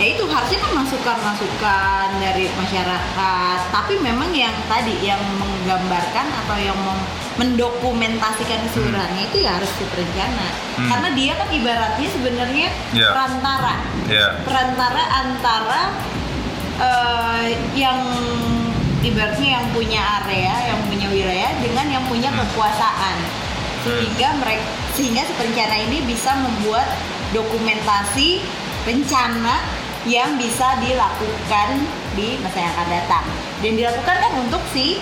ya 0.00 0.06
itu 0.08 0.24
harusnya 0.24 0.58
kan 0.58 0.72
masukan-masukan 0.82 2.08
dari 2.18 2.48
masyarakat. 2.56 3.58
Tapi 3.70 4.00
memang 4.00 4.34
yang 4.34 4.54
tadi 4.66 4.98
yang 5.00 5.20
menggambarkan 5.38 6.26
atau 6.42 6.56
yang 6.58 6.74
mendokumentasikan 7.32 8.60
keseluruhannya 8.68 9.30
itu 9.30 9.44
ya 9.44 9.56
harus 9.56 9.70
si 9.78 9.84
perencana. 9.88 10.48
Hmm. 10.72 10.88
karena 10.88 11.08
dia 11.12 11.32
kan 11.36 11.48
ibaratnya 11.52 12.08
sebenarnya 12.08 12.68
Iya. 12.96 13.08
perantara. 13.12 13.74
Ya. 14.08 14.26
Perantara 14.42 15.02
antara 15.20 15.80
eh, 16.72 17.46
yang 17.76 18.00
ibaratnya 19.02 19.48
yang 19.60 19.66
punya 19.74 20.00
area, 20.22 20.54
yang 20.72 20.80
punya 20.86 21.06
wilayah 21.10 21.50
dengan 21.58 21.86
yang 21.90 22.04
punya 22.06 22.30
Hmm. 22.30 22.40
kekuasaan. 22.46 23.16
Sehingga 23.82 24.38
mereka 24.38 24.62
sehingga 24.94 25.24
perencana 25.34 25.74
ini 25.74 26.04
bisa 26.06 26.36
membuat 26.38 26.86
dokumentasi 27.32 28.38
rencana 28.86 29.58
yang 30.04 30.36
bisa 30.38 30.78
dilakukan 30.78 31.68
di 32.14 32.36
masa 32.38 32.58
yang 32.60 32.72
akan 32.76 32.88
datang. 32.90 33.24
Dan 33.62 33.72
dilakukan 33.74 34.16
kan 34.20 34.32
untuk 34.38 34.62
si 34.70 35.00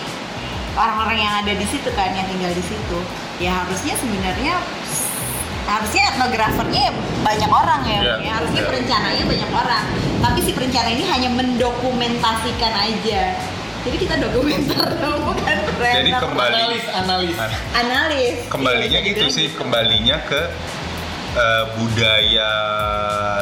orang-orang 0.72 1.18
yang 1.18 1.34
ada 1.44 1.52
di 1.52 1.66
situ 1.66 1.90
kan, 1.92 2.14
yang 2.14 2.24
tinggal 2.30 2.52
di 2.54 2.64
situ. 2.64 2.98
Ya 3.40 3.64
harusnya 3.64 3.96
sebenarnya 3.96 4.54
harusnya 5.68 6.02
etnografernya 6.10 6.80
ya 6.90 6.92
banyak 7.22 7.46
orang 7.46 7.80
ya, 7.86 8.00
Iya, 8.00 8.14
ya. 8.26 8.30
harusnya 8.34 8.62
iya. 8.64 8.68
perencananya 8.74 9.22
banyak 9.22 9.50
orang 9.54 9.84
tapi 10.18 10.38
si 10.42 10.50
perencana 10.50 10.88
ini 10.90 11.04
hanya 11.06 11.30
mendokumentasikan 11.30 12.74
aja 12.74 13.22
jadi 13.80 13.96
kita 13.96 14.14
dokumenter 14.20 14.88
dong 15.00 15.20
bukan 15.32 15.56
Jadi 15.80 16.10
kembali 16.12 16.54
Analis, 16.60 16.84
analis. 16.92 17.36
analis. 17.72 18.34
Kembalinya 18.46 19.00
Iya, 19.00 19.08
itu 19.08 19.16
dibilang 19.16 19.32
sih 19.32 19.46
gitu. 19.48 19.56
kembalinya 19.58 20.16
ke 20.28 20.40
eh, 21.32 21.64
budaya 21.74 22.50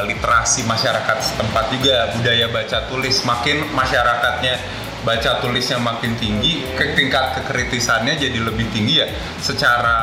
literasi 0.07 0.63
masyarakat 0.63 1.17
setempat 1.19 1.65
juga. 1.75 2.15
Budaya 2.15 2.45
baca 2.47 2.77
tulis 2.87 3.17
makin 3.23 3.67
masyarakatnya 3.71 4.55
baca 4.99 5.39
tulisnya 5.39 5.79
makin 5.79 6.15
tinggi 6.19 6.63
ke 6.75 6.91
tingkat 6.91 7.31
kekritisannya 7.39 8.15
jadi 8.15 8.39
lebih 8.39 8.67
tinggi 8.71 9.03
ya. 9.03 9.07
Secara 9.39 9.99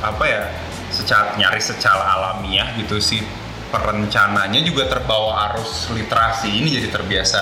apa 0.00 0.24
ya 0.26 0.42
secara 0.90 1.38
nyaris 1.38 1.70
secara 1.70 2.18
alamiah 2.18 2.74
gitu 2.74 2.98
sih. 2.98 3.22
Perencananya 3.70 4.58
juga 4.66 4.90
terbawa 4.90 5.54
arus 5.54 5.94
literasi 5.94 6.50
ini 6.50 6.74
jadi 6.74 6.90
terbiasa 6.90 7.38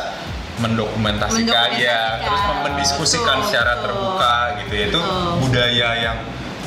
mendokumentasikan 0.59 1.71
ya 1.75 2.19
Mendokumentasikan. 2.19 2.19
terus 2.21 2.43
mendiskusikan 2.65 3.37
Betul, 3.37 3.47
secara 3.47 3.73
betul. 3.73 3.83
terbuka 3.85 4.33
gitu 4.59 4.73
ya 4.73 4.85
itu 4.87 5.01
Betul. 5.01 5.33
budaya 5.41 5.89
yang 5.97 6.19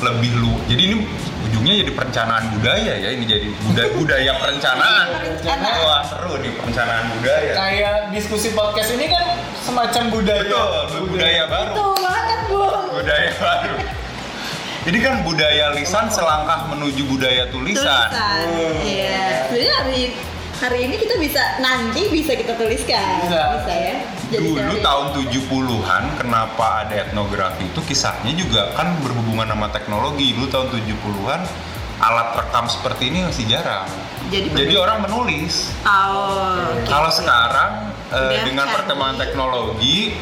lebih 0.02 0.32
lu 0.34 0.52
jadi 0.66 0.82
ini 0.82 0.96
ujungnya 1.42 1.74
jadi 1.78 1.92
perencanaan 1.92 2.44
budaya 2.50 2.92
ya 2.96 3.08
ini 3.10 3.24
jadi 3.24 3.48
budaya, 3.62 3.90
budaya 4.00 4.32
perencanaan 4.36 5.06
Perencanaan. 5.12 5.76
wah 5.80 6.02
seru 6.02 6.34
nih 6.38 6.52
perencanaan 6.52 7.04
budaya 7.12 7.52
Kayak 7.52 7.94
diskusi 8.10 8.48
podcast 8.50 8.90
ini 8.90 9.06
kan 9.06 9.24
semacam 9.56 10.02
budaya. 10.10 10.42
betul 10.42 11.06
budaya 11.06 11.42
baru 11.46 11.70
betul 11.70 11.92
banget 12.00 12.38
bu 12.48 12.60
budaya 12.90 13.30
baru 13.36 13.76
ini 14.82 14.98
kan 14.98 15.14
budaya 15.22 15.70
lisan 15.70 16.10
selangkah 16.10 16.66
menuju 16.66 17.06
budaya 17.06 17.46
tulisan 17.46 18.10
tulisan 18.10 18.82
iya 18.82 19.46
sebenarnya 19.46 20.10
hari 20.62 20.86
ini 20.86 20.94
kita 20.94 21.18
bisa 21.18 21.58
nanti 21.58 22.06
bisa 22.06 22.38
kita 22.38 22.54
tuliskan 22.54 23.26
Bisa. 23.26 23.66
ya 23.66 23.94
Jadi 24.30 24.46
Dulu 24.46 24.54
dari- 24.56 24.80
tahun 24.80 25.06
70-an 25.18 26.02
kenapa 26.16 26.86
ada 26.86 26.94
etnografi 27.02 27.66
itu 27.66 27.82
kisahnya 27.82 28.32
juga 28.32 28.70
kan 28.72 28.94
berhubungan 29.02 29.44
sama 29.44 29.68
teknologi. 29.68 30.32
Dulu 30.32 30.46
tahun 30.48 30.70
70-an 30.70 31.40
alat 31.98 32.28
rekam 32.38 32.64
seperti 32.64 33.10
ini 33.10 33.26
masih 33.26 33.44
jarang. 33.44 33.84
Jadi 34.30 34.54
Jadi 34.54 34.74
orang 34.78 35.04
menulis. 35.04 35.74
oh 35.84 36.78
oke. 36.78 36.86
Kalau 36.86 37.10
sekarang 37.10 37.92
Udah 38.08 38.40
dengan 38.44 38.66
perkembangan 38.70 39.16
teknologi 39.18 40.16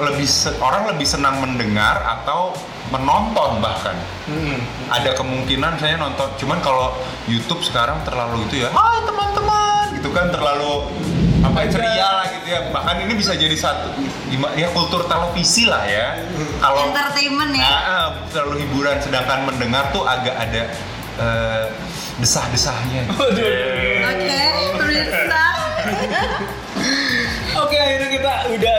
lebih 0.00 0.26
orang 0.58 0.88
lebih 0.88 1.06
senang 1.06 1.38
mendengar 1.38 2.00
atau 2.00 2.56
menonton 2.90 3.62
bahkan. 3.62 3.96
Hmm. 4.26 4.58
Ada 4.90 5.14
kemungkinan 5.14 5.78
saya 5.78 5.94
nonton, 5.96 6.26
cuman 6.38 6.58
kalau 6.60 6.94
YouTube 7.30 7.62
sekarang 7.62 8.02
terlalu 8.02 8.42
itu 8.50 8.66
ya, 8.66 8.70
hai 8.74 8.98
teman-teman, 9.06 9.94
gitu 9.98 10.10
kan 10.10 10.30
terlalu 10.34 10.90
apa 11.40 11.58
ya, 11.64 11.68
ceria 11.70 12.08
lah 12.10 12.26
gitu 12.34 12.46
ya. 12.50 12.60
Bahkan 12.74 12.96
ini 13.06 13.12
bisa 13.14 13.32
jadi 13.38 13.54
satu 13.54 13.94
gimana 14.28 14.54
ya 14.58 14.68
kultur 14.74 15.06
televisi 15.06 15.70
lah 15.70 15.86
ya. 15.86 16.18
Kalau 16.58 16.90
entertainment 16.90 17.52
ya 17.54 17.62
Nah, 17.64 17.80
ah, 17.80 18.08
terlalu 18.34 18.66
hiburan, 18.66 18.98
sedangkan 18.98 19.46
mendengar 19.46 19.88
tuh 19.94 20.02
agak 20.04 20.34
ada 20.34 20.62
eh, 21.20 21.64
desah-desahnya. 22.18 23.06
gitu. 23.08 23.42
Oke 24.10 24.40
pemirsa 24.76 25.44
Oke, 27.60 27.76
akhirnya 27.76 28.08
kita 28.08 28.32
udah 28.56 28.74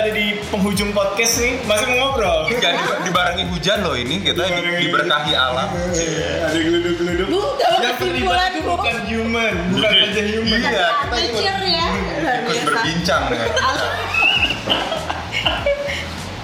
penghujung 0.62 0.94
podcast 0.94 1.42
nih. 1.42 1.58
Masih 1.66 1.86
mau 1.90 2.14
ngobrol? 2.14 2.46
Jadi 2.48 2.78
dibarengi 3.02 3.50
hujan 3.50 3.82
loh 3.82 3.98
ini 3.98 4.22
kita 4.22 4.46
di- 4.46 4.86
diberkahi 4.86 5.34
alam. 5.34 5.74
Ada 5.74 6.54
geluduk-geluduk. 6.54 7.28
Bu, 7.28 7.42
kalau 7.58 7.78
Yang 7.82 7.98
terlibat 7.98 7.98
kesimpulan, 7.98 8.50
itu 8.52 8.62
Bu. 8.62 8.70
bukan 8.78 8.96
human, 9.04 9.54
bukan 9.74 9.90
aja 9.90 10.22
human. 10.24 10.60
Iya, 10.62 10.70
kita 10.70 10.86
amateur 11.02 11.60
ya 11.66 11.88
ikut 12.46 12.58
berbincang 12.62 13.22
dengan 13.28 13.50
kita. 13.50 13.74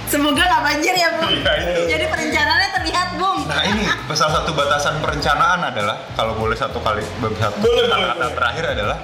semoga 0.08 0.39
nggak 0.39 0.63
banjir 0.63 0.93
ya 0.95 1.10
bu 1.13 1.27
Iya, 1.27 1.51
itu. 1.60 1.82
jadi 1.86 2.06
perencanaannya 2.08 2.69
terlihat 2.73 3.08
bung 3.19 3.43
Nah 3.43 3.60
ini 3.62 3.84
salah 4.15 4.39
satu 4.39 4.56
batasan 4.56 5.03
perencanaan 5.03 5.60
adalah 5.62 5.99
kalau 6.15 6.32
boleh 6.34 6.56
satu 6.56 6.80
kali 6.80 7.03
satu 7.03 7.60
Boleh, 7.60 7.86
boleh, 7.86 8.08
kata 8.08 8.15
boleh. 8.15 8.32
terakhir 8.34 8.65
adalah 8.71 8.97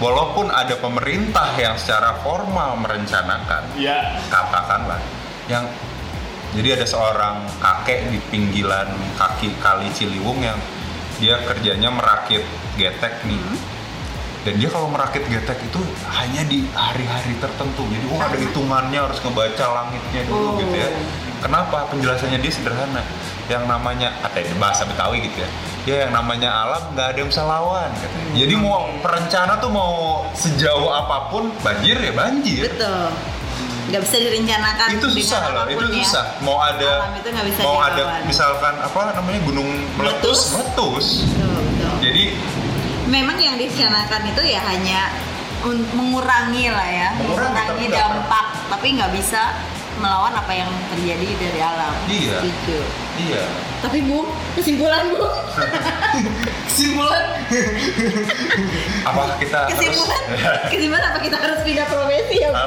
walaupun 0.00 0.48
ada 0.48 0.74
pemerintah 0.74 1.52
yang 1.54 1.76
secara 1.76 2.18
formal 2.24 2.80
merencanakan 2.80 3.76
Ya. 3.76 4.16
katakanlah 4.26 4.98
yang 5.46 5.68
jadi 6.50 6.74
ada 6.74 6.86
seorang 6.88 7.46
kakek 7.62 8.10
di 8.10 8.18
pinggiran 8.26 8.90
kaki 9.14 9.54
kali 9.62 9.86
Ciliwung 9.94 10.42
yang 10.42 10.58
dia 11.22 11.38
kerjanya 11.46 11.94
merakit 11.94 12.42
getek 12.74 13.22
nih. 13.22 13.38
Dan 14.40 14.56
dia 14.56 14.66
kalau 14.66 14.88
merakit 14.90 15.20
getek 15.30 15.60
itu 15.62 15.78
hanya 16.10 16.42
di 16.42 16.64
hari-hari 16.74 17.38
tertentu. 17.38 17.86
Jadi 17.86 18.02
oh 18.08 18.18
ada 18.18 18.34
hitungannya 18.34 18.98
harus 18.98 19.20
ngebaca 19.22 19.64
langitnya 19.68 20.26
dulu 20.26 20.48
Oh. 20.48 20.58
gitu 20.58 20.74
ya. 20.74 20.90
Kenapa? 21.38 21.86
Penjelasannya 21.86 22.42
dia 22.42 22.50
sederhana. 22.50 23.04
Yang 23.46 23.64
namanya 23.70 24.08
ada 24.18 24.40
di 24.42 24.54
bahasa 24.58 24.82
Betawi 24.88 25.30
gitu 25.30 25.46
ya 25.46 25.50
ya 25.88 26.06
yang 26.06 26.12
namanya 26.12 26.48
alam 26.52 26.82
nggak 26.92 27.06
ada 27.14 27.18
yang 27.24 27.30
bisa 27.32 27.42
lawan 27.44 27.88
katanya. 27.96 28.32
jadi 28.36 28.54
mau 28.60 28.84
perencana 29.00 29.52
tuh 29.56 29.70
mau 29.72 30.24
sejauh 30.36 30.90
apa 30.92 31.32
pun 31.32 31.48
banjir 31.64 31.96
ya 31.96 32.12
banjir 32.12 32.68
betul 32.68 33.08
nggak 33.90 34.02
bisa 34.06 34.16
direncanakan 34.22 34.88
itu 34.94 35.06
susah 35.18 35.40
loh 35.50 35.64
itu 35.66 35.84
ya. 35.90 35.96
susah 36.04 36.24
mau 36.46 36.58
ada 36.62 36.90
Alam 37.10 37.12
itu 37.18 37.28
nggak 37.32 37.46
bisa 37.48 37.60
mau 37.64 37.78
ada 37.80 37.96
dilawan. 37.96 38.22
misalkan 38.28 38.74
apa 38.76 39.00
namanya 39.16 39.40
gunung 39.42 39.68
meletus 39.98 40.40
meletus 40.54 41.06
betul, 41.26 41.48
betul. 41.58 41.94
jadi 42.04 42.24
memang 43.10 43.36
yang 43.40 43.56
direncanakan 43.58 44.20
itu 44.30 44.42
ya 44.46 44.60
hanya 44.62 45.00
mengurangi 45.92 46.72
lah 46.72 46.88
ya 46.88 47.08
Mengurangi, 47.20 47.84
nggak 47.84 47.92
dampak 47.92 48.46
tapi 48.72 48.86
nggak 48.96 49.12
bisa 49.12 49.42
melawan 50.00 50.32
apa 50.32 50.52
yang 50.52 50.70
terjadi 50.90 51.28
dari 51.38 51.60
alam 51.60 51.92
Iya. 52.06 52.38
Setuju. 52.40 52.78
iya 53.20 53.44
tapi 53.80 54.00
bu 54.02 54.28
kesimpulan 54.54 55.08
bu 55.08 55.24
Kesimpulan? 56.70 57.24
apakah 59.02 59.36
kita 59.36 59.58
kesimpulan 59.68 60.20
harus 60.30 60.68
kesimpulan 60.68 61.02
apa 61.02 61.18
kita 61.18 61.36
harus 61.36 61.60
pindah 61.60 61.86
profesi 61.86 62.36
ya 62.38 62.50
bu 62.50 62.60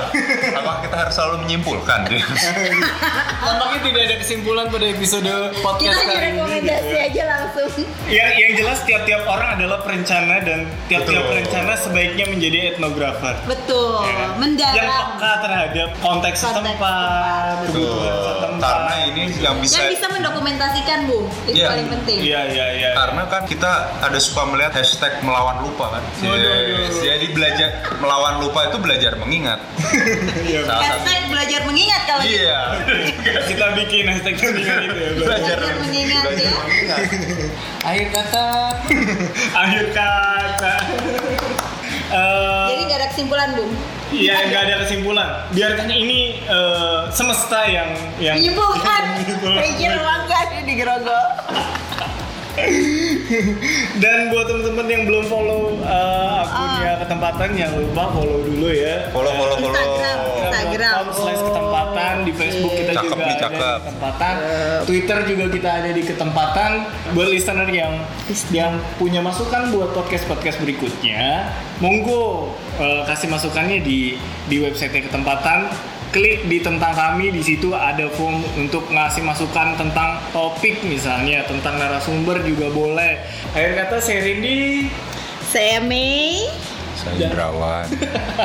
apakah 0.54 0.80
kita 0.82 0.96
harus 0.98 1.14
selalu 1.14 1.36
menyimpulkan 1.44 2.00
Tampaknya 3.44 3.80
tidak 3.84 4.02
ada 4.04 4.16
kesimpulan 4.18 4.66
pada 4.68 4.86
episode 4.88 5.24
kita 5.24 5.60
podcast 5.60 5.94
hanya 5.94 6.06
kali 6.06 6.16
ini. 6.16 6.28
rekomendasi 6.32 6.82
gitu 6.84 6.96
ya. 6.96 7.06
aja 7.06 7.24
langsung 7.28 7.70
Yang 8.06 8.32
yang 8.36 8.52
jelas 8.56 8.80
tiap-tiap 8.84 9.22
orang 9.26 9.50
adalah 9.54 9.80
perencana 9.82 10.36
dan 10.40 10.60
tiap-tiap 10.88 11.22
Betul. 11.22 11.32
perencana 11.34 11.74
sebaiknya 11.76 12.26
menjadi 12.28 12.58
etnografer. 12.70 13.36
betul 13.46 14.02
Ya 14.02 14.14
kan? 14.14 14.20
Yang 14.24 14.34
mendalam 14.36 15.06
peka 15.12 15.32
terhadap 15.40 15.90
konteks 15.96 16.04
Konteks 16.04 16.40
setempat, 16.40 17.23
setempat. 17.66 18.60
karena 18.60 18.96
ini 19.06 19.22
yang 19.38 19.56
bisa 19.58 19.78
dan 19.78 19.88
bisa 19.90 20.08
mendokumentasikan 20.10 21.00
bu 21.04 21.20
itu 21.46 21.56
Iya. 21.56 21.68
paling 21.70 21.88
penting 21.90 22.18
Iya, 22.20 22.42
iya, 22.48 22.66
iya. 22.74 22.90
karena 22.94 23.24
kan 23.28 23.42
kita 23.44 23.72
ada 24.00 24.18
suka 24.18 24.44
melihat 24.46 24.74
hashtag 24.74 25.14
melawan 25.22 25.60
lupa 25.62 25.86
kan 25.92 26.04
Waduh, 26.20 26.34
waduh. 26.34 27.00
jadi 27.00 27.26
belajar 27.30 27.70
melawan 27.98 28.34
lupa 28.40 28.60
itu 28.66 28.78
belajar 28.78 29.12
mengingat 29.16 29.60
Iya. 30.48 30.62
salah 30.64 30.82
satu 30.82 30.94
hashtag 31.02 31.22
belajar 31.28 31.60
mengingat 31.64 32.02
kalau 32.06 32.24
gitu. 32.24 32.40
iya 32.40 32.62
Kita 33.50 33.66
bikin 33.76 34.04
hashtag 34.06 34.36
dengan 34.38 34.56
itu 34.82 34.98
ya. 34.98 35.10
Belajar 35.14 35.58
Belajar 35.60 35.76
mengingat, 35.80 36.22
belajar 36.24 36.46
ya. 36.46 36.54
mengingat 36.58 37.00
Akhir 37.90 38.08
kata. 38.10 38.48
Akhir 39.54 39.86
kata. 39.92 40.74
Eh, 42.10 42.66
jadi 42.70 42.82
nggak 42.86 42.98
ada 42.98 43.08
kesimpulan 43.10 43.50
bu 43.52 43.66
Iya, 44.14 44.36
nggak 44.50 44.62
ada 44.70 44.76
kesimpulan. 44.86 45.30
Biarkan 45.52 45.90
ini 45.90 46.38
eh, 46.46 47.00
semesta 47.10 47.66
yang 47.66 47.90
yang 48.22 48.38
menyimpulkan 48.38 49.04
pikir 49.42 49.92
bangga 50.06 50.40
di 50.64 50.74
gerogol 50.78 51.26
Dan 54.04 54.30
buat 54.30 54.46
teman-teman 54.46 54.86
yang 54.86 55.04
belum 55.10 55.26
follow 55.26 55.74
eh, 55.82 56.42
akunnya 56.46 57.02
ketempatan, 57.02 57.50
jangan 57.58 57.76
lupa 57.82 58.04
follow 58.14 58.40
dulu 58.46 58.70
ya. 58.70 59.10
follow 59.10 59.34
follow 59.34 59.58
follow 59.58 59.74
Instagram. 59.74 60.53
Instagram. 60.94 61.10
Com 61.10 61.26
slash 61.26 61.42
ketempatan 61.42 62.14
di 62.24 62.32
Facebook 62.34 62.74
kita 62.74 62.92
Cakep 62.94 63.10
juga 63.10 63.24
nih, 63.26 63.34
ada 63.34 63.42
cakep. 63.42 63.58
di 63.58 63.82
ketempatan. 63.82 64.34
Twitter 64.86 65.18
juga 65.26 65.46
kita 65.50 65.70
ada 65.82 65.90
di 65.90 66.04
ketempatan. 66.06 66.72
Buat 67.18 67.30
listener 67.34 67.70
yang 67.74 67.94
yang 68.54 68.74
punya 69.02 69.22
masukan 69.26 69.74
buat 69.74 69.90
podcast 69.98 70.26
podcast 70.30 70.58
berikutnya 70.62 71.50
monggo 71.82 72.54
eh, 72.78 73.02
kasih 73.10 73.30
masukannya 73.34 73.82
di 73.82 74.18
di 74.48 74.58
website 74.62 74.94
ketempatan. 75.10 75.70
Klik 76.14 76.46
di 76.46 76.62
tentang 76.62 76.94
kami 76.94 77.34
di 77.34 77.42
situ 77.42 77.74
ada 77.74 78.06
form 78.14 78.46
untuk 78.54 78.86
ngasih 78.86 79.26
masukan 79.26 79.74
tentang 79.74 80.22
topik 80.30 80.86
misalnya 80.86 81.42
tentang 81.50 81.74
narasumber 81.82 82.38
juga 82.46 82.70
boleh. 82.70 83.18
Akhir 83.58 83.82
kata 83.82 83.98
saya 83.98 84.22
Rindy 84.22 84.94
saya 85.50 85.82
Mei 85.82 86.46
saya 87.04 87.28
Indrawan. 87.28 87.88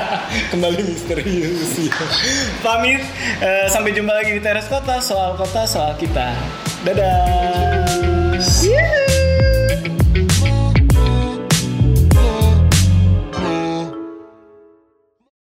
Kembali 0.52 0.82
misterius 0.82 1.78
ya. 1.78 1.94
Pamit, 2.60 3.02
uh, 3.38 3.66
sampai 3.70 3.94
jumpa 3.94 4.12
lagi 4.12 4.34
di 4.34 4.42
Teras 4.42 4.66
Kota, 4.66 4.98
soal 4.98 5.38
kota, 5.38 5.62
soal 5.64 5.94
kita. 5.94 6.34
Dadah. 6.82 7.86
Yeah. 8.62 8.97